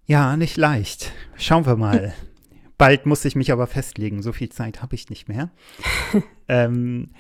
Ja, 0.06 0.36
nicht 0.38 0.58
leicht. 0.58 1.12
Schauen 1.38 1.66
wir 1.66 1.76
mal. 1.76 2.14
Bald 2.78 3.06
muss 3.06 3.26
ich 3.26 3.36
mich 3.36 3.52
aber 3.52 3.68
festlegen. 3.68 4.22
So 4.22 4.34
viel 4.34 4.50
Zeit 4.50 4.82
habe 4.82 4.96
ich 4.96 5.10
nicht 5.10 5.28
mehr. 5.30 5.52
ähm, 6.48 7.12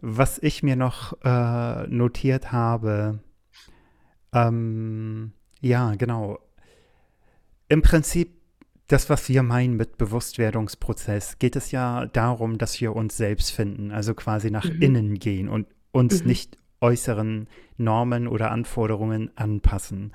was 0.00 0.38
ich 0.38 0.62
mir 0.62 0.76
noch 0.76 1.14
äh, 1.24 1.86
notiert 1.88 2.52
habe, 2.52 3.20
ähm, 4.32 5.32
ja, 5.60 5.94
genau. 5.94 6.38
Im 7.68 7.82
Prinzip, 7.82 8.32
das, 8.88 9.08
was 9.08 9.28
wir 9.28 9.42
meinen 9.42 9.76
mit 9.76 9.96
Bewusstwerdungsprozess, 9.96 11.38
geht 11.38 11.56
es 11.56 11.70
ja 11.70 12.06
darum, 12.06 12.58
dass 12.58 12.78
wir 12.80 12.94
uns 12.94 13.16
selbst 13.16 13.50
finden, 13.52 13.90
also 13.90 14.14
quasi 14.14 14.50
nach 14.50 14.64
Mhm. 14.68 14.82
innen 14.82 15.14
gehen 15.14 15.48
und 15.48 15.66
uns 15.90 16.20
Mhm. 16.20 16.26
nicht 16.28 16.58
äußeren 16.80 17.48
Normen 17.78 18.28
oder 18.28 18.50
Anforderungen 18.50 19.30
anpassen. 19.36 20.12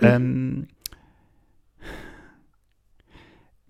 Mhm. 0.00 0.06
Ähm, 0.06 0.68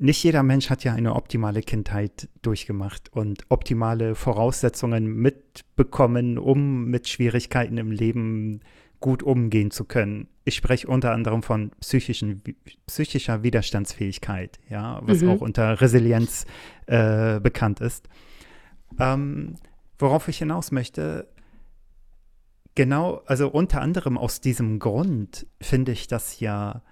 nicht 0.00 0.24
jeder 0.24 0.42
Mensch 0.42 0.70
hat 0.70 0.82
ja 0.82 0.94
eine 0.94 1.14
optimale 1.14 1.60
Kindheit 1.60 2.28
durchgemacht 2.40 3.12
und 3.12 3.44
optimale 3.50 4.14
Voraussetzungen 4.14 5.04
mitbekommen, 5.06 6.38
um 6.38 6.86
mit 6.86 7.06
Schwierigkeiten 7.06 7.76
im 7.76 7.90
Leben 7.90 8.60
gut 9.00 9.22
umgehen 9.22 9.70
zu 9.70 9.84
können. 9.84 10.28
Ich 10.44 10.54
spreche 10.56 10.88
unter 10.88 11.12
anderem 11.12 11.42
von 11.42 11.70
psychischen, 11.80 12.42
psychischer 12.86 13.42
Widerstandsfähigkeit, 13.42 14.58
ja, 14.70 15.00
was 15.02 15.20
Mhm. 15.20 15.28
auch 15.28 15.40
unter 15.42 15.80
Resilienz 15.82 16.46
äh, 16.86 17.38
bekannt 17.38 17.80
ist. 17.80 18.08
Ähm, 18.98 19.56
worauf 19.98 20.28
ich 20.28 20.38
hinaus 20.38 20.70
möchte, 20.72 21.28
genau, 22.74 23.22
also 23.26 23.48
unter 23.50 23.82
anderem 23.82 24.16
aus 24.16 24.40
diesem 24.40 24.78
Grund 24.78 25.46
finde 25.60 25.92
ich 25.92 26.06
das 26.06 26.40
ja 26.40 26.82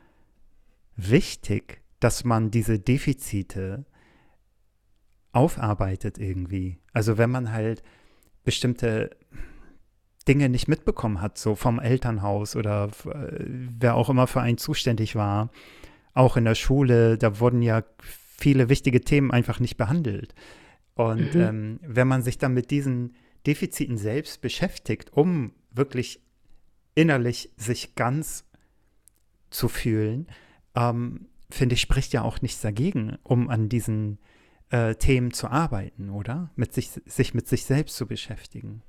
wichtig, 0.96 1.80
dass 2.00 2.24
man 2.24 2.50
diese 2.50 2.78
Defizite 2.78 3.84
aufarbeitet 5.32 6.18
irgendwie. 6.18 6.78
Also 6.92 7.18
wenn 7.18 7.30
man 7.30 7.52
halt 7.52 7.82
bestimmte 8.44 9.10
Dinge 10.26 10.48
nicht 10.48 10.68
mitbekommen 10.68 11.20
hat, 11.20 11.38
so 11.38 11.54
vom 11.54 11.80
Elternhaus 11.80 12.56
oder 12.56 12.90
äh, 13.06 13.44
wer 13.78 13.94
auch 13.94 14.10
immer 14.10 14.26
für 14.26 14.40
einen 14.40 14.58
zuständig 14.58 15.16
war, 15.16 15.50
auch 16.14 16.36
in 16.36 16.44
der 16.44 16.54
Schule, 16.54 17.18
da 17.18 17.40
wurden 17.40 17.62
ja 17.62 17.82
viele 18.00 18.68
wichtige 18.68 19.00
Themen 19.00 19.30
einfach 19.30 19.60
nicht 19.60 19.76
behandelt. 19.76 20.34
Und 20.94 21.34
Mhm. 21.34 21.40
ähm, 21.40 21.80
wenn 21.82 22.08
man 22.08 22.22
sich 22.22 22.38
dann 22.38 22.54
mit 22.54 22.70
diesen 22.70 23.14
Defiziten 23.46 23.98
selbst 23.98 24.40
beschäftigt, 24.40 25.12
um 25.12 25.52
wirklich 25.70 26.20
innerlich 26.94 27.50
sich 27.56 27.94
ganz 27.94 28.44
zu 29.50 29.68
fühlen, 29.68 30.26
ähm, 30.74 31.28
finde 31.50 31.74
ich, 31.74 31.80
spricht 31.80 32.12
ja 32.12 32.22
auch 32.22 32.40
nichts 32.42 32.60
dagegen, 32.60 33.16
um 33.22 33.48
an 33.48 33.68
diesen 33.68 34.18
äh, 34.70 34.94
Themen 34.94 35.32
zu 35.32 35.48
arbeiten, 35.48 36.10
oder? 36.10 36.50
Mit 36.56 36.72
sich, 36.74 36.90
sich 37.06 37.34
mit 37.34 37.48
sich 37.48 37.64
selbst 37.64 37.96
zu 37.96 38.06
beschäftigen. 38.06 38.82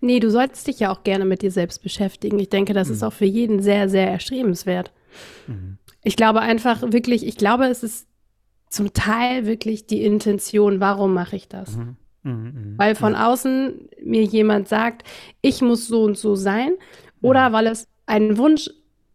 Nee, 0.00 0.20
du 0.20 0.30
solltest 0.30 0.66
dich 0.68 0.78
ja 0.80 0.92
auch 0.92 1.02
gerne 1.04 1.24
mit 1.24 1.42
dir 1.42 1.50
selbst 1.50 1.82
beschäftigen. 1.82 2.38
Ich 2.38 2.50
denke, 2.50 2.74
das 2.74 2.90
ist 2.90 3.00
Mhm. 3.00 3.08
auch 3.08 3.12
für 3.12 3.24
jeden 3.24 3.60
sehr, 3.62 3.88
sehr 3.88 4.08
erstrebenswert. 4.10 4.92
Mhm. 5.46 5.78
Ich 6.04 6.16
glaube 6.16 6.40
einfach 6.40 6.82
wirklich, 6.92 7.26
ich 7.26 7.36
glaube, 7.36 7.64
es 7.66 7.82
ist 7.82 8.06
zum 8.68 8.92
Teil 8.92 9.46
wirklich 9.46 9.86
die 9.86 10.04
Intention, 10.04 10.80
warum 10.80 11.14
mache 11.14 11.34
ich 11.36 11.48
das? 11.48 11.76
Mhm. 11.76 11.96
Mhm. 12.22 12.32
Mhm. 12.32 12.74
Weil 12.76 12.94
von 12.94 13.14
ja. 13.14 13.26
außen 13.28 13.88
mir 14.04 14.22
jemand 14.22 14.68
sagt, 14.68 15.02
ich 15.40 15.62
muss 15.62 15.88
so 15.88 16.04
und 16.04 16.18
so 16.18 16.34
sein, 16.36 16.72
oder 17.22 17.48
Mhm. 17.48 17.52
weil 17.54 17.66
es 17.68 17.88
ein 18.04 18.36
Wunsch 18.38 18.70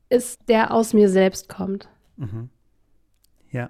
ist, 0.10 0.40
der 0.50 0.74
aus 0.74 0.94
mir 0.94 1.08
selbst 1.10 1.48
kommt. 1.48 1.88
Mhm. 2.18 2.50
Ja. 3.52 3.70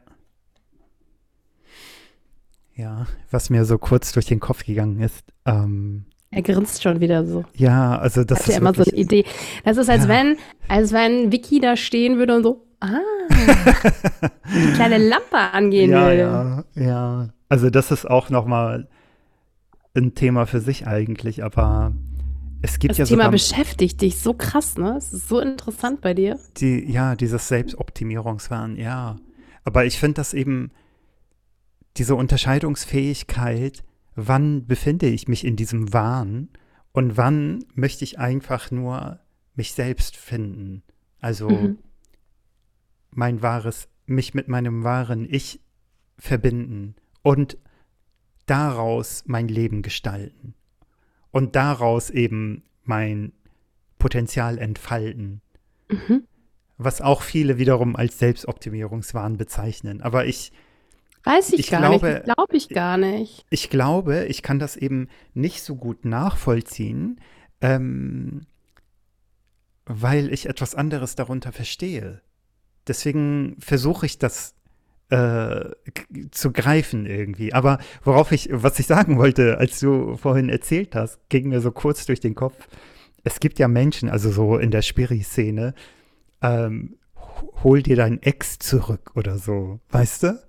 Ja, 2.76 3.06
was 3.30 3.50
mir 3.50 3.66
so 3.66 3.78
kurz 3.78 4.12
durch 4.14 4.26
den 4.26 4.40
Kopf 4.40 4.66
gegangen 4.66 5.00
ist, 5.02 5.24
ähm, 5.46 6.06
Er 6.32 6.42
grinst 6.42 6.82
schon 6.82 7.00
wieder 7.00 7.26
so. 7.26 7.44
ja, 7.56 7.98
also 8.00 8.24
das 8.24 8.40
Hat 8.40 8.48
ja 8.48 8.54
ist 8.54 8.60
immer 8.60 8.74
so 8.74 8.84
eine 8.84 8.94
Idee. 8.94 9.26
Das 9.66 9.78
ist, 9.78 9.90
als 9.90 10.04
Ja. 10.04 10.10
wenn, 10.10 10.38
als 10.68 10.92
wenn 10.94 11.32
Vicky 11.32 11.60
da 11.60 11.76
stehen 11.76 12.18
würde 12.18 12.36
und 12.38 12.44
so, 12.44 12.66
ah, 12.80 12.98
die 14.48 14.74
kleine 14.74 14.98
Lampe 14.98 15.38
angehen 15.38 15.92
ja, 15.92 16.06
würde. 16.06 16.18
ja, 16.18 16.64
ja. 16.76 17.30
Also 17.50 17.70
das 17.70 17.92
ist 17.92 18.10
auch 18.10 18.30
noch 18.30 18.46
mal 18.46 18.88
ein 19.94 20.16
Thema 20.16 20.46
für 20.46 20.62
sich 20.62 20.88
eigentlich, 20.88 21.44
aber 21.44 21.94
es 22.62 22.80
gibt 22.80 22.92
Das 22.92 22.98
ja 23.00 23.06
Thema 23.06 23.24
sogar 23.24 23.32
beschäftigt 23.32 24.02
dich 24.02 24.20
so 24.20 24.34
krass, 24.34 24.78
ne? 24.78 24.96
Es 24.98 25.12
ist 25.12 25.28
so 25.28 25.40
interessant 25.40 26.00
bei 26.02 26.14
dir. 26.14 26.40
die, 26.58 26.90
ja, 26.90 27.16
dieses 27.16 27.50
Selbstoptimierungswahn, 27.50 28.78
ja. 28.78 29.18
Aber 29.64 29.86
ich 29.86 30.00
finde 30.00 30.16
das 30.16 30.34
eben, 30.34 30.72
diese 31.98 32.16
Unterscheidungsfähigkeit, 32.16 33.84
wann 34.16 34.66
befinde 34.66 35.08
ich 35.08 35.28
mich 35.28 35.46
in 35.46 35.56
diesem 35.56 35.94
Wahn 35.94 36.50
und 36.94 37.18
wann 37.18 37.66
möchte 37.74 38.04
ich 38.04 38.20
einfach 38.20 38.72
nur 38.72 39.20
mich 39.56 39.74
selbst 39.74 40.18
finden. 40.18 40.84
Also 41.20 41.50
Mhm. 41.50 41.78
mein 43.12 43.42
wahres, 43.42 43.90
mich 44.06 44.34
mit 44.34 44.48
meinem 44.48 44.84
wahren 44.84 45.28
Ich 45.30 45.62
verbinden 46.18 46.96
und 47.22 47.58
daraus 48.46 49.24
mein 49.28 49.48
Leben 49.48 49.82
gestalten 49.82 50.56
und 51.32 51.56
daraus 51.56 52.10
eben 52.10 52.64
mein 52.84 53.32
Potenzial 54.00 54.58
entfalten 54.58 55.42
Mhm. 55.90 56.24
Was 56.84 57.02
auch 57.02 57.22
viele 57.22 57.58
wiederum 57.58 57.96
als 57.96 58.20
Selbstoptimierungswahn 58.20 59.38
bezeichnen. 59.38 60.02
Aber 60.02 60.26
ich, 60.26 60.52
Weiß 61.24 61.54
ich, 61.54 61.60
Ich 61.60 61.70
gar 61.70 61.82
glaube- 61.82 62.14
nicht. 62.14 62.24
Glaube 62.24 62.58
ich 62.58 62.70
gar 62.70 62.98
nicht. 62.98 63.46
ich 63.52 63.70
glaube, 63.70 64.26
ich 64.26 64.42
kann 64.42 64.58
das 64.58 64.76
eben 64.76 65.08
nicht 65.36 65.62
so 65.62 65.76
gut 65.76 66.04
nachvollziehen, 66.04 67.20
ähm, 67.62 68.48
weil 69.86 70.32
ich 70.34 70.48
etwas 70.48 70.76
anderes 70.76 71.16
darunter 71.16 71.52
verstehe. 71.52 72.22
Deswegen 72.88 73.56
versuche 73.60 74.06
ich 74.06 74.18
das 74.18 74.56
äh, 75.10 75.70
zu 76.32 76.52
greifen 76.52 77.06
irgendwie. 77.06 77.54
Aber 77.54 77.80
worauf 78.04 78.32
ich, 78.32 78.50
was 78.52 78.80
ich 78.80 78.88
sagen 78.88 79.18
wollte, 79.18 79.58
als 79.58 79.80
du 79.80 80.16
vorhin 80.16 80.50
erzählt 80.50 80.96
hast, 80.96 81.20
ging 81.30 81.50
mir 81.50 81.62
so 81.62 81.72
kurz 81.72 82.06
durch 82.06 82.20
den 82.22 82.34
Kopf. 82.34 82.68
Es 83.24 83.40
gibt 83.40 83.60
ja 83.60 83.68
Menschen, 83.68 84.10
also 84.10 84.32
so 84.32 84.58
in 84.58 84.72
der 84.72 84.82
Spiri-Szene, 84.82 85.74
ähm, 86.42 86.96
hol 87.64 87.82
dir 87.82 87.96
dein 87.96 88.22
Ex 88.22 88.60
zurück 88.60 89.12
oder 89.16 89.38
so, 89.38 89.80
weißt 89.90 90.24
du? 90.24 90.40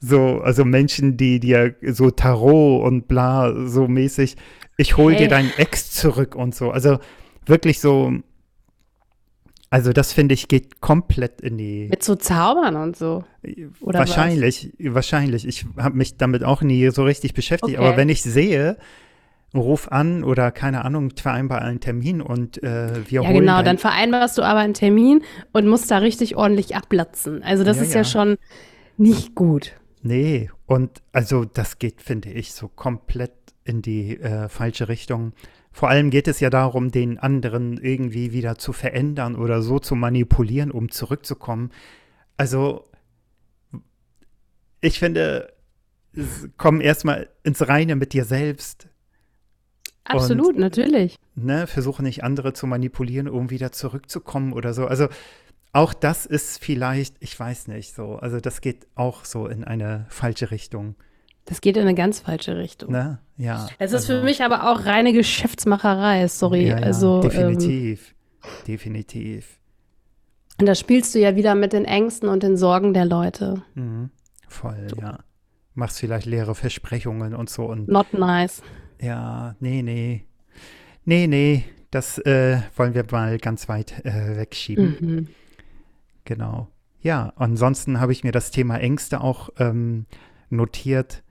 So, 0.00 0.40
also 0.40 0.64
Menschen, 0.64 1.16
die 1.16 1.40
dir 1.40 1.76
so 1.82 2.10
Tarot 2.10 2.84
und 2.84 3.08
bla 3.08 3.66
so 3.66 3.88
mäßig, 3.88 4.36
ich 4.76 4.96
hol 4.96 5.12
Hey. 5.12 5.22
dir 5.22 5.28
dein 5.28 5.50
Ex 5.56 5.92
zurück 5.92 6.34
und 6.34 6.54
so. 6.54 6.70
Also 6.70 6.98
wirklich 7.46 7.80
so, 7.80 8.12
also 9.70 9.92
das 9.92 10.12
finde 10.12 10.34
ich 10.34 10.48
geht 10.48 10.80
komplett 10.80 11.40
in 11.40 11.56
die 11.58 11.88
Mit 11.88 12.02
so 12.02 12.16
Zaubern 12.16 12.76
und 12.76 12.96
so. 12.96 13.24
oder 13.80 14.00
was? 14.00 14.08
wahrscheinlich, 14.10 14.72
wahrscheinlich. 14.78 15.46
Ich 15.46 15.64
habe 15.78 15.96
mich 15.96 16.16
damit 16.16 16.44
auch 16.44 16.62
nie 16.62 16.90
so 16.90 17.04
richtig 17.04 17.32
beschäftigt, 17.34 17.78
Okay. 17.78 17.86
aber 17.86 17.96
wenn 17.96 18.08
ich 18.08 18.22
sehe, 18.22 18.76
ruf 19.54 19.88
an 19.90 20.24
oder 20.24 20.50
keine 20.50 20.84
Ahnung, 20.84 21.12
vereinbar 21.16 21.62
einen 21.62 21.80
Termin 21.80 22.20
und 22.20 22.62
äh, 22.62 23.08
wir 23.10 23.22
Ja, 23.22 23.28
holen 23.28 23.40
genau. 23.40 23.56
dein- 23.56 23.64
Dann 23.64 23.78
vereinbarst 23.78 24.36
du 24.38 24.42
aber 24.42 24.60
einen 24.60 24.74
Termin 24.74 25.22
und 25.52 25.66
musst 25.68 25.90
da 25.90 25.98
richtig 25.98 26.36
ordentlich 26.36 26.74
ablatzen. 26.76 27.42
Also, 27.42 27.64
das 27.64 27.76
Ja, 27.78 27.82
ist 27.84 27.92
ja. 27.94 28.00
ja. 28.00 28.04
schon 28.04 28.36
nicht 28.96 29.34
gut. 29.34 29.72
Nee, 30.02 30.50
und 30.66 31.02
also 31.12 31.44
das 31.44 31.78
geht, 31.78 32.02
finde 32.02 32.30
ich, 32.30 32.52
so 32.52 32.68
komplett 32.68 33.32
in 33.64 33.80
die 33.80 34.20
äh, 34.20 34.48
falsche 34.48 34.88
Richtung. 34.88 35.32
Vor 35.72 35.88
allem 35.88 36.10
geht 36.10 36.28
es 36.28 36.38
ja 36.40 36.50
darum, 36.50 36.90
den 36.90 37.18
anderen 37.18 37.78
irgendwie 37.78 38.32
wieder 38.32 38.58
zu 38.58 38.72
verändern 38.72 39.34
oder 39.34 39.62
so 39.62 39.78
zu 39.78 39.94
manipulieren, 39.96 40.70
um 40.70 40.90
zurückzukommen. 40.90 41.70
Also, 42.36 42.84
ich 44.80 44.98
finde, 44.98 45.52
komm 46.56 46.80
erstmal 46.80 47.28
ins 47.42 47.66
Reine 47.66 47.96
mit 47.96 48.12
dir 48.12 48.24
selbst. 48.24 48.88
Absolut, 50.04 50.54
Und, 50.54 50.58
natürlich. 50.58 51.18
Ne, 51.34 51.66
versuche 51.66 52.02
nicht 52.02 52.22
andere 52.22 52.52
zu 52.52 52.66
manipulieren, 52.66 53.28
um 53.28 53.50
wieder 53.50 53.72
zurückzukommen 53.72 54.52
oder 54.52 54.74
so. 54.74 54.86
Also 54.86 55.08
auch 55.72 55.92
das 55.92 56.26
ist 56.26 56.62
vielleicht, 56.62 57.16
ich 57.20 57.38
weiß 57.38 57.68
nicht 57.68 57.94
so, 57.94 58.16
also 58.16 58.38
das 58.38 58.60
geht 58.60 58.86
auch 58.94 59.24
so 59.24 59.46
in 59.48 59.64
eine 59.64 60.06
falsche 60.08 60.50
Richtung. 60.50 60.94
Das 61.46 61.60
geht 61.60 61.76
in 61.76 61.82
eine 61.82 61.94
ganz 61.94 62.20
falsche 62.20 62.56
Richtung. 62.56 62.92
Ne? 62.92 63.18
Ja. 63.36 63.68
Es 63.78 63.92
ist 63.92 64.08
also, 64.08 64.14
für 64.14 64.22
mich 64.22 64.42
aber 64.42 64.70
auch 64.70 64.86
reine 64.86 65.12
Geschäftsmacherei, 65.12 66.28
sorry. 66.28 66.68
Ja, 66.68 66.78
ja, 66.78 66.86
also, 66.86 67.20
definitiv. 67.20 68.14
Ähm, 68.42 68.50
definitiv. 68.68 69.58
Und 70.60 70.66
da 70.66 70.74
spielst 70.74 71.14
du 71.14 71.18
ja 71.18 71.34
wieder 71.36 71.54
mit 71.54 71.72
den 71.72 71.84
Ängsten 71.84 72.28
und 72.28 72.42
den 72.42 72.56
Sorgen 72.56 72.94
der 72.94 73.04
Leute. 73.04 73.62
Mhm. 73.74 74.10
Voll, 74.48 74.86
so. 74.88 74.96
ja. 75.00 75.18
Machst 75.74 75.98
vielleicht 75.98 76.26
leere 76.26 76.54
Versprechungen 76.54 77.34
und 77.34 77.50
so. 77.50 77.64
Und, 77.64 77.88
Not 77.88 78.14
nice. 78.14 78.62
Ja, 79.04 79.54
nee, 79.60 79.82
nee. 79.82 80.24
Nee, 81.04 81.26
nee. 81.26 81.64
Das 81.90 82.18
äh, 82.18 82.60
wollen 82.76 82.94
wir 82.94 83.04
mal 83.10 83.38
ganz 83.38 83.68
weit 83.68 84.04
äh, 84.04 84.36
wegschieben. 84.36 84.96
Mhm. 85.00 85.28
Genau. 86.24 86.68
Ja, 87.00 87.32
ansonsten 87.36 88.00
habe 88.00 88.12
ich 88.12 88.24
mir 88.24 88.32
das 88.32 88.50
Thema 88.50 88.78
Ängste 88.78 89.20
auch 89.20 89.50
ähm, 89.58 90.06
notiert 90.50 91.24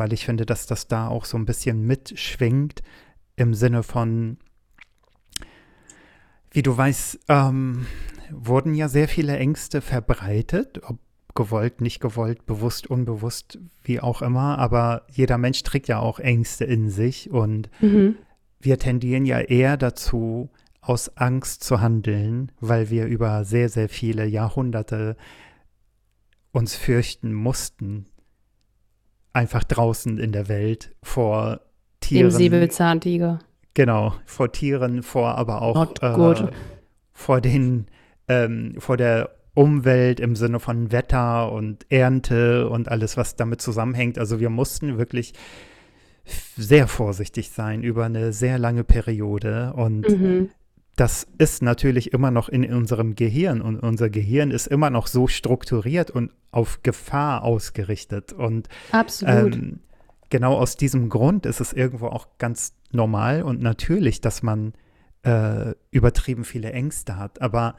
weil 0.00 0.14
ich 0.14 0.24
finde, 0.24 0.46
dass 0.46 0.66
das 0.66 0.88
da 0.88 1.08
auch 1.08 1.26
so 1.26 1.36
ein 1.36 1.44
bisschen 1.44 1.86
mitschwingt 1.86 2.82
im 3.36 3.52
Sinne 3.52 3.82
von, 3.82 4.38
wie 6.50 6.62
du 6.62 6.74
weißt, 6.74 7.20
ähm, 7.28 7.86
wurden 8.30 8.74
ja 8.74 8.88
sehr 8.88 9.08
viele 9.08 9.36
Ängste 9.36 9.82
verbreitet, 9.82 10.80
ob 10.84 10.98
gewollt, 11.40 11.80
nicht 11.80 12.00
gewollt, 12.00 12.44
bewusst, 12.44 12.86
unbewusst, 12.88 13.58
wie 13.82 13.98
auch 13.98 14.20
immer, 14.20 14.58
aber 14.58 15.06
jeder 15.10 15.38
Mensch 15.38 15.62
trägt 15.62 15.88
ja 15.88 15.98
auch 15.98 16.18
Ängste 16.18 16.66
in 16.66 16.90
sich 16.90 17.30
und 17.30 17.70
mhm. 17.80 18.16
wir 18.60 18.78
tendieren 18.78 19.24
ja 19.24 19.38
eher 19.40 19.78
dazu, 19.78 20.50
aus 20.82 21.16
Angst 21.16 21.64
zu 21.64 21.80
handeln, 21.80 22.52
weil 22.60 22.90
wir 22.90 23.06
über 23.06 23.44
sehr, 23.44 23.70
sehr 23.70 23.88
viele 23.88 24.26
Jahrhunderte 24.26 25.16
uns 26.52 26.76
fürchten 26.76 27.32
mussten, 27.32 28.04
einfach 29.32 29.64
draußen 29.64 30.18
in 30.18 30.32
der 30.32 30.48
Welt 30.48 30.94
vor 31.02 31.60
Tieren. 32.00 32.28
Dem 32.28 32.36
Säbelzahntiger. 32.36 33.38
Genau, 33.72 34.14
vor 34.26 34.52
Tieren, 34.52 35.02
vor 35.02 35.36
aber 35.36 35.62
auch 35.62 35.94
äh, 36.02 36.50
vor 37.14 37.40
den, 37.40 37.86
ähm, 38.28 38.74
vor 38.78 38.98
der 38.98 39.39
Umwelt 39.54 40.20
im 40.20 40.36
Sinne 40.36 40.60
von 40.60 40.92
Wetter 40.92 41.52
und 41.52 41.86
Ernte 41.90 42.68
und 42.68 42.88
alles, 42.88 43.16
was 43.16 43.36
damit 43.36 43.60
zusammenhängt. 43.60 44.18
Also 44.18 44.40
wir 44.40 44.50
mussten 44.50 44.98
wirklich 44.98 45.34
sehr 46.56 46.86
vorsichtig 46.86 47.50
sein 47.50 47.82
über 47.82 48.04
eine 48.04 48.32
sehr 48.32 48.58
lange 48.58 48.84
Periode 48.84 49.72
und 49.74 50.08
mhm 50.08 50.50
das 51.00 51.26
ist 51.38 51.62
natürlich 51.62 52.12
immer 52.12 52.30
noch 52.30 52.50
in 52.50 52.70
unserem 52.74 53.14
Gehirn 53.14 53.62
und 53.62 53.78
unser 53.80 54.10
Gehirn 54.10 54.50
ist 54.50 54.66
immer 54.66 54.90
noch 54.90 55.06
so 55.06 55.28
strukturiert 55.28 56.10
und 56.10 56.30
auf 56.50 56.82
Gefahr 56.82 57.42
ausgerichtet. 57.42 58.34
Und 58.34 58.68
Absolut. 58.92 59.54
Ähm, 59.54 59.80
genau 60.28 60.58
aus 60.58 60.76
diesem 60.76 61.08
Grund 61.08 61.46
ist 61.46 61.60
es 61.60 61.72
irgendwo 61.72 62.08
auch 62.08 62.28
ganz 62.36 62.74
normal 62.92 63.42
und 63.44 63.62
natürlich, 63.62 64.20
dass 64.20 64.42
man 64.42 64.74
äh, 65.22 65.72
übertrieben 65.90 66.44
viele 66.44 66.70
Ängste 66.72 67.16
hat. 67.16 67.40
Aber 67.40 67.76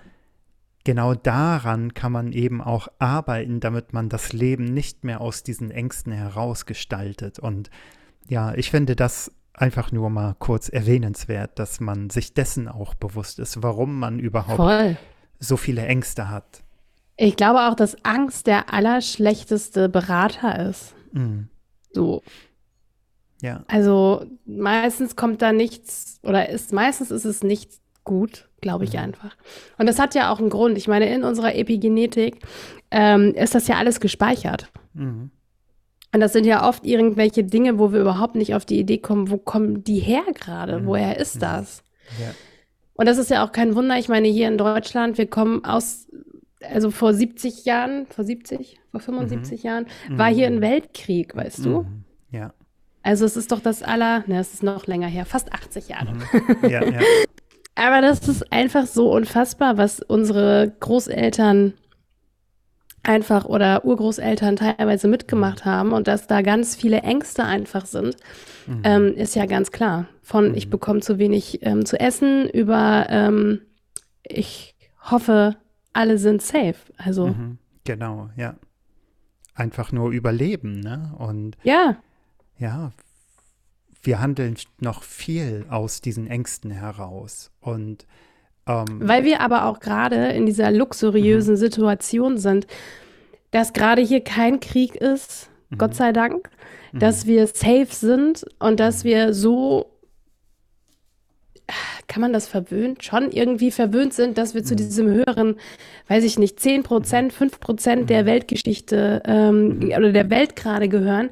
genau 0.84 1.14
daran 1.14 1.94
kann 1.94 2.12
man 2.12 2.32
eben 2.32 2.62
auch 2.62 2.88
arbeiten, 3.00 3.60
damit 3.60 3.94
man 3.94 4.10
das 4.10 4.34
Leben 4.34 4.66
nicht 4.66 5.04
mehr 5.04 5.22
aus 5.22 5.44
diesen 5.44 5.72
Ängsten 5.72 6.12
herausgestaltet. 6.12 7.40
Und 7.40 7.70
ja, 8.28 8.54
ich 8.54 8.72
finde 8.72 8.96
das 8.96 9.32
einfach 9.54 9.92
nur 9.92 10.10
mal 10.10 10.36
kurz 10.40 10.70
erwähnenswert, 10.70 11.60
dass 11.60 11.80
man 11.80 12.10
sich 12.10 12.34
dessen 12.34 12.68
auch 12.68 12.96
bewusst 12.96 13.40
ist, 13.40 13.62
warum 13.62 14.00
man 14.00 14.20
überhaupt 14.20 14.58
Voll. 14.58 14.98
so 15.40 15.58
viele 15.58 15.86
Ängste 15.86 16.30
hat. 16.30 16.64
Ich 17.18 17.36
glaube 17.36 17.68
auch, 17.68 17.76
dass 17.76 18.04
Angst 18.04 18.48
der 18.48 18.74
allerschlechteste 18.74 19.90
Berater 19.90 20.70
ist. 20.70 20.96
Mhm. 21.12 21.50
So. 21.92 22.24
Ja. 23.42 23.64
Also 23.68 24.26
meistens 24.46 25.16
kommt 25.16 25.42
da 25.42 25.52
nichts 25.52 26.20
oder 26.24 26.50
ist 26.50 26.74
meistens 26.74 27.12
ist 27.12 27.26
es 27.26 27.44
nicht 27.44 27.81
gut, 28.04 28.50
glaube 28.62 28.84
ich 28.84 28.94
mhm. 28.94 29.00
einfach. 29.00 29.36
Und 29.78 29.88
das 29.88 30.00
hat 30.00 30.16
ja 30.16 30.32
auch 30.32 30.40
einen 30.40 30.50
Grund. 30.50 30.78
Ich 30.78 30.88
meine, 30.88 31.14
in 31.14 31.24
unserer 31.24 31.56
Epigenetik 31.56 32.40
ähm, 32.92 33.34
ist 33.34 33.56
das 33.56 33.68
ja 33.68 33.76
alles 33.76 34.00
gespeichert. 34.00 34.72
Mhm. 34.94 35.32
Und 36.14 36.20
das 36.20 36.34
sind 36.34 36.46
ja 36.46 36.68
oft 36.68 36.86
irgendwelche 36.86 37.44
Dinge, 37.44 37.80
wo 37.80 37.94
wir 37.94 38.02
überhaupt 38.02 38.36
nicht 38.36 38.54
auf 38.54 38.66
die 38.66 38.80
Idee 38.80 38.98
kommen, 38.98 39.32
wo 39.32 39.38
kommen 39.38 39.84
die 39.84 40.00
her 40.00 40.24
gerade? 40.34 40.80
Mhm. 40.80 40.86
Woher 40.86 41.18
ist 41.20 41.36
mhm. 41.36 41.40
das? 41.42 41.84
Ja. 42.20 42.32
Und 42.94 43.06
das 43.08 43.18
ist 43.18 43.30
ja 43.30 43.46
auch 43.46 43.52
kein 43.52 43.76
Wunder. 43.76 43.98
Ich 43.98 44.10
meine, 44.10 44.28
hier 44.28 44.48
in 44.48 44.58
Deutschland, 44.58 45.18
wir 45.18 45.28
kommen 45.28 45.64
aus, 45.64 46.08
also 46.62 46.92
vor 46.92 47.14
70 47.14 47.66
Jahren, 47.66 48.06
vor 48.08 48.26
70, 48.26 48.80
vor 48.92 49.00
75 49.00 49.64
mhm. 49.64 49.68
Jahren, 49.68 49.86
war 50.10 50.28
hier 50.28 50.48
ein 50.48 50.58
mhm. 50.58 50.62
Weltkrieg, 50.62 51.36
weißt 51.36 51.66
du? 51.66 51.86
Ja. 52.30 52.54
Also 53.04 53.26
es 53.26 53.36
ist 53.36 53.52
doch 53.52 53.62
das 53.62 53.82
aller, 53.82 54.24
ne, 54.28 54.40
es 54.40 54.54
ist 54.54 54.64
noch 54.64 54.86
länger 54.86 55.08
her, 55.08 55.26
fast 55.26 55.52
80 55.52 55.90
Jahre. 55.90 56.14
Ja, 56.64 56.84
ja. 56.84 57.00
Aber 57.76 58.02
das 58.02 58.28
ist 58.28 58.52
einfach 58.52 58.86
so 58.86 59.12
unfassbar, 59.12 59.78
was 59.78 60.02
unsere 60.02 60.74
Großeltern 60.80 61.74
einfach 63.04 63.46
oder 63.46 63.86
Urgroßeltern 63.86 64.58
teilweise 64.58 65.08
mitgemacht 65.08 65.66
haben 65.66 65.92
und 65.92 66.08
dass 66.08 66.28
da 66.28 66.42
ganz 66.42 66.76
viele 66.76 67.00
Ängste 67.00 67.44
einfach 67.44 67.86
sind, 67.86 68.16
mhm. 68.68 68.82
ähm, 68.84 69.16
ist 69.16 69.36
ja 69.36 69.46
ganz 69.46 69.72
klar. 69.72 70.08
Von 70.22 70.50
mhm. 70.50 70.56
ich 70.56 70.70
bekomme 70.70 71.00
zu 71.00 71.18
wenig 71.18 71.66
ähm, 71.66 71.86
zu 71.86 72.00
essen 72.00 72.48
über 72.50 73.08
ähm, 73.10 73.62
ich 74.24 74.76
hoffe, 75.10 75.58
alle 75.94 76.18
sind 76.18 76.42
safe. 76.42 76.76
Also 76.98 77.28
mhm. 77.28 77.58
genau, 77.84 78.30
ja. 78.38 78.56
Einfach 79.54 79.92
nur 79.92 80.12
überleben, 80.12 80.80
ne? 80.80 81.14
Und 81.18 81.58
ja, 81.64 81.98
ja, 82.58 82.92
wir 84.04 84.20
handeln 84.20 84.56
noch 84.80 85.04
viel 85.04 85.66
aus 85.70 86.02
diesen 86.02 86.28
Ängsten 86.28 86.72
heraus 86.72 87.52
und 87.60 88.06
ähm, 88.68 88.86
Weil 89.02 89.24
wir 89.24 89.42
aber 89.42 89.66
auch 89.66 89.80
gerade 89.80 90.28
in 90.30 90.46
dieser 90.46 90.72
luxuriösen 90.72 91.56
mhm. 91.56 91.60
Situation 91.60 92.38
sind, 92.38 92.68
dass 93.52 93.74
gerade 93.74 94.02
hier 94.02 94.24
kein 94.24 94.60
Krieg 94.60 94.96
ist, 94.96 95.50
mhm. 95.70 95.78
Gott 95.78 95.96
sei 95.96 96.12
Dank, 96.12 96.50
dass 96.94 97.26
mhm. 97.26 97.30
wir 97.30 97.48
safe 97.48 97.88
sind 97.90 98.46
und 98.60 98.80
dass 98.80 99.04
wir 99.04 99.34
so 99.34 99.88
kann 102.08 102.20
man 102.20 102.34
das 102.34 102.48
verwöhnt? 102.48 103.04
Schon 103.06 103.32
irgendwie 103.32 103.72
verwöhnt 103.72 104.14
sind, 104.14 104.38
dass 104.38 104.54
wir 104.54 104.66
zu 104.66 104.76
diesem 104.76 105.08
höheren, 105.08 105.56
weiß 106.10 106.26
ich 106.26 106.38
nicht, 106.38 106.60
10 106.60 106.84
Prozent, 106.84 107.32
5 107.32 107.62
Prozent 107.62 108.10
der 108.10 108.26
Weltgeschichte 108.26 109.24
ähm, 109.26 109.92
oder 109.96 110.12
der 110.12 110.30
Welt 110.30 110.58
gerade 110.58 110.90
gehören, 110.90 111.30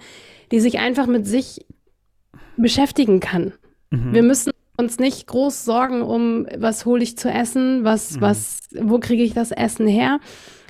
die 0.53 0.61
sich 0.61 0.79
einfach 0.79 1.07
mit 1.07 1.27
sich 1.27 1.65
beschäftigen 2.61 3.19
kann. 3.19 3.53
Mhm. 3.89 4.13
Wir 4.13 4.23
müssen 4.23 4.51
uns 4.77 4.97
nicht 4.99 5.27
groß 5.27 5.65
sorgen 5.65 6.01
um, 6.01 6.47
was 6.57 6.85
hole 6.85 7.03
ich 7.03 7.17
zu 7.17 7.29
essen, 7.29 7.83
was, 7.83 8.15
mhm. 8.15 8.21
was, 8.21 8.59
wo 8.79 8.99
kriege 8.99 9.23
ich 9.23 9.33
das 9.33 9.51
Essen 9.51 9.87
her? 9.87 10.19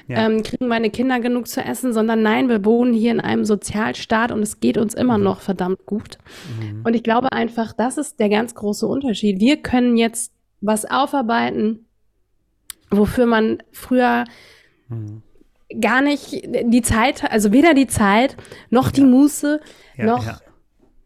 Ja. 0.08 0.26
Ähm, 0.26 0.42
kriegen 0.42 0.68
meine 0.68 0.90
Kinder 0.90 1.20
genug 1.20 1.48
zu 1.48 1.62
essen, 1.62 1.94
sondern 1.94 2.24
nein, 2.24 2.50
wir 2.50 2.66
wohnen 2.66 2.94
hier 2.94 3.12
in 3.12 3.20
einem 3.20 3.46
Sozialstaat 3.46 4.32
und 4.32 4.42
es 4.42 4.60
geht 4.60 4.80
uns 4.80 4.96
immer 4.96 5.20
mhm. 5.20 5.24
noch 5.24 5.42
verdammt 5.42 5.86
gut. 5.86 6.18
Mhm. 6.60 6.82
Und 6.84 6.96
ich 6.96 7.04
glaube 7.04 7.32
einfach, 7.32 7.74
das 7.74 8.00
ist 8.00 8.20
der 8.20 8.30
ganz 8.30 8.56
große 8.56 8.88
Unterschied. 8.88 9.40
Wir 9.40 9.58
können 9.58 9.98
jetzt 9.98 10.34
was 10.62 10.86
aufarbeiten, 10.86 11.86
wofür 12.90 13.28
man 13.28 13.60
früher 13.72 14.26
mhm. 14.88 15.22
gar 15.80 16.02
nicht 16.02 16.42
die 16.44 16.82
Zeit, 16.82 17.32
also 17.32 17.52
weder 17.52 17.76
die 17.76 17.88
Zeit 17.88 18.36
noch 18.72 18.88
ja. 18.88 18.92
die 18.94 19.04
Muße, 19.04 19.62
ja, 19.96 20.06
noch. 20.06 20.26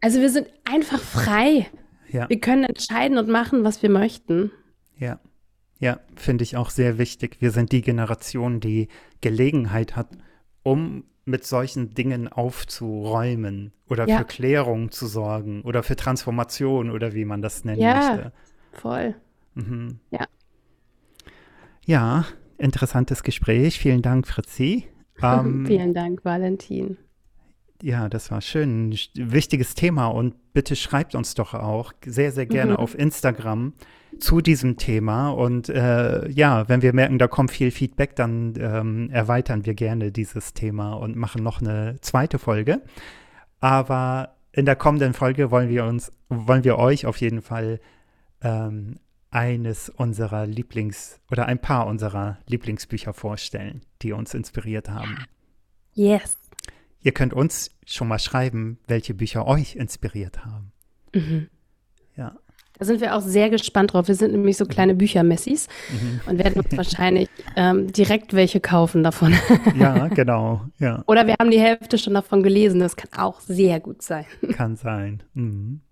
Also 0.04 0.20
wir 0.20 0.28
sind 0.28 0.48
einfach 0.64 1.00
frei. 1.00 1.66
Ja. 2.10 2.28
Wir 2.28 2.38
können 2.38 2.64
entscheiden 2.64 3.16
und 3.16 3.26
machen, 3.26 3.64
was 3.64 3.82
wir 3.82 3.88
möchten. 3.88 4.50
Ja. 4.98 5.18
Ja, 5.78 5.98
finde 6.14 6.44
ich 6.44 6.58
auch 6.58 6.68
sehr 6.68 6.98
wichtig. 6.98 7.38
Wir 7.40 7.50
sind 7.52 7.72
die 7.72 7.80
Generation, 7.80 8.60
die 8.60 8.88
Gelegenheit 9.22 9.96
hat, 9.96 10.08
um 10.62 11.04
mit 11.24 11.46
solchen 11.46 11.94
Dingen 11.94 12.28
aufzuräumen 12.28 13.72
oder 13.88 14.06
ja. 14.06 14.18
für 14.18 14.24
Klärung 14.26 14.90
zu 14.90 15.06
sorgen 15.06 15.62
oder 15.62 15.82
für 15.82 15.96
Transformation 15.96 16.90
oder 16.90 17.14
wie 17.14 17.24
man 17.24 17.40
das 17.40 17.64
nennen 17.64 17.80
ja, 17.80 17.94
möchte. 17.94 18.32
Voll. 18.72 19.14
Mhm. 19.54 20.00
Ja. 20.10 20.26
Ja, 21.86 22.26
interessantes 22.58 23.22
Gespräch. 23.22 23.78
Vielen 23.78 24.02
Dank, 24.02 24.28
Fritzi. 24.28 24.84
Ähm, 25.22 25.64
Vielen 25.64 25.94
Dank, 25.94 26.24
Valentin. 26.24 26.98
Ja, 27.82 28.08
das 28.08 28.30
war 28.30 28.40
schön. 28.40 28.90
Ein 28.90 28.98
Wichtiges 29.14 29.74
Thema 29.74 30.06
und 30.06 30.52
bitte 30.52 30.76
schreibt 30.76 31.14
uns 31.14 31.34
doch 31.34 31.54
auch 31.54 31.92
sehr, 32.04 32.32
sehr 32.32 32.46
gerne 32.46 32.72
mhm. 32.72 32.78
auf 32.78 32.98
Instagram 32.98 33.74
zu 34.20 34.40
diesem 34.40 34.76
Thema. 34.76 35.30
Und 35.30 35.68
äh, 35.68 36.28
ja, 36.30 36.68
wenn 36.68 36.82
wir 36.82 36.92
merken, 36.92 37.18
da 37.18 37.26
kommt 37.26 37.50
viel 37.50 37.70
Feedback, 37.70 38.16
dann 38.16 38.54
ähm, 38.58 39.10
erweitern 39.10 39.66
wir 39.66 39.74
gerne 39.74 40.12
dieses 40.12 40.54
Thema 40.54 40.94
und 40.94 41.16
machen 41.16 41.42
noch 41.42 41.60
eine 41.60 41.98
zweite 42.00 42.38
Folge. 42.38 42.82
Aber 43.60 44.36
in 44.52 44.66
der 44.66 44.76
kommenden 44.76 45.14
Folge 45.14 45.50
wollen 45.50 45.68
wir 45.68 45.84
uns, 45.84 46.12
wollen 46.28 46.64
wir 46.64 46.78
euch 46.78 47.06
auf 47.06 47.16
jeden 47.16 47.42
Fall 47.42 47.80
ähm, 48.40 49.00
eines 49.30 49.88
unserer 49.88 50.46
Lieblings- 50.46 51.18
oder 51.30 51.46
ein 51.46 51.58
paar 51.58 51.88
unserer 51.88 52.38
Lieblingsbücher 52.46 53.12
vorstellen, 53.12 53.82
die 54.02 54.12
uns 54.12 54.32
inspiriert 54.32 54.88
haben. 54.90 55.24
Yes. 55.92 56.38
Ihr 57.04 57.12
könnt 57.12 57.34
uns 57.34 57.70
schon 57.86 58.08
mal 58.08 58.18
schreiben, 58.18 58.78
welche 58.88 59.12
Bücher 59.12 59.46
euch 59.46 59.76
inspiriert 59.76 60.44
haben. 60.44 60.72
Mhm. 61.14 61.48
Ja. 62.16 62.34
Da 62.78 62.86
sind 62.86 63.02
wir 63.02 63.14
auch 63.14 63.20
sehr 63.20 63.50
gespannt 63.50 63.92
drauf. 63.92 64.08
Wir 64.08 64.14
sind 64.14 64.32
nämlich 64.32 64.56
so 64.56 64.64
kleine 64.64 64.94
Büchermessis 64.94 65.68
mhm. 65.92 66.20
und 66.26 66.38
werden 66.38 66.62
uns 66.62 66.74
wahrscheinlich 66.76 67.28
ähm, 67.56 67.92
direkt 67.92 68.32
welche 68.32 68.58
kaufen 68.58 69.02
davon. 69.02 69.34
ja, 69.78 70.08
genau. 70.08 70.62
Ja. 70.78 71.04
Oder 71.06 71.26
wir 71.26 71.34
haben 71.38 71.50
die 71.50 71.60
Hälfte 71.60 71.98
schon 71.98 72.14
davon 72.14 72.42
gelesen. 72.42 72.80
Das 72.80 72.96
kann 72.96 73.10
auch 73.20 73.40
sehr 73.40 73.80
gut 73.80 74.00
sein. 74.00 74.24
Kann 74.52 74.76
sein. 74.76 75.22
Mhm. 75.34 75.82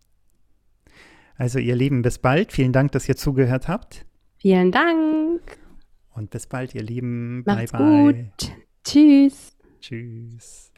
Also 1.36 1.58
ihr 1.58 1.76
Lieben, 1.76 2.00
bis 2.00 2.18
bald. 2.18 2.52
Vielen 2.52 2.72
Dank, 2.72 2.92
dass 2.92 3.06
ihr 3.06 3.16
zugehört 3.16 3.68
habt. 3.68 4.06
Vielen 4.38 4.72
Dank. 4.72 5.58
Und 6.14 6.30
bis 6.30 6.46
bald, 6.46 6.74
ihr 6.74 6.82
Lieben. 6.82 7.42
Macht's 7.44 7.72
bye 7.72 7.80
bye. 7.80 8.12
Gut. 8.14 8.52
Tschüss. 8.82 9.56
Tschüss. 9.80 10.71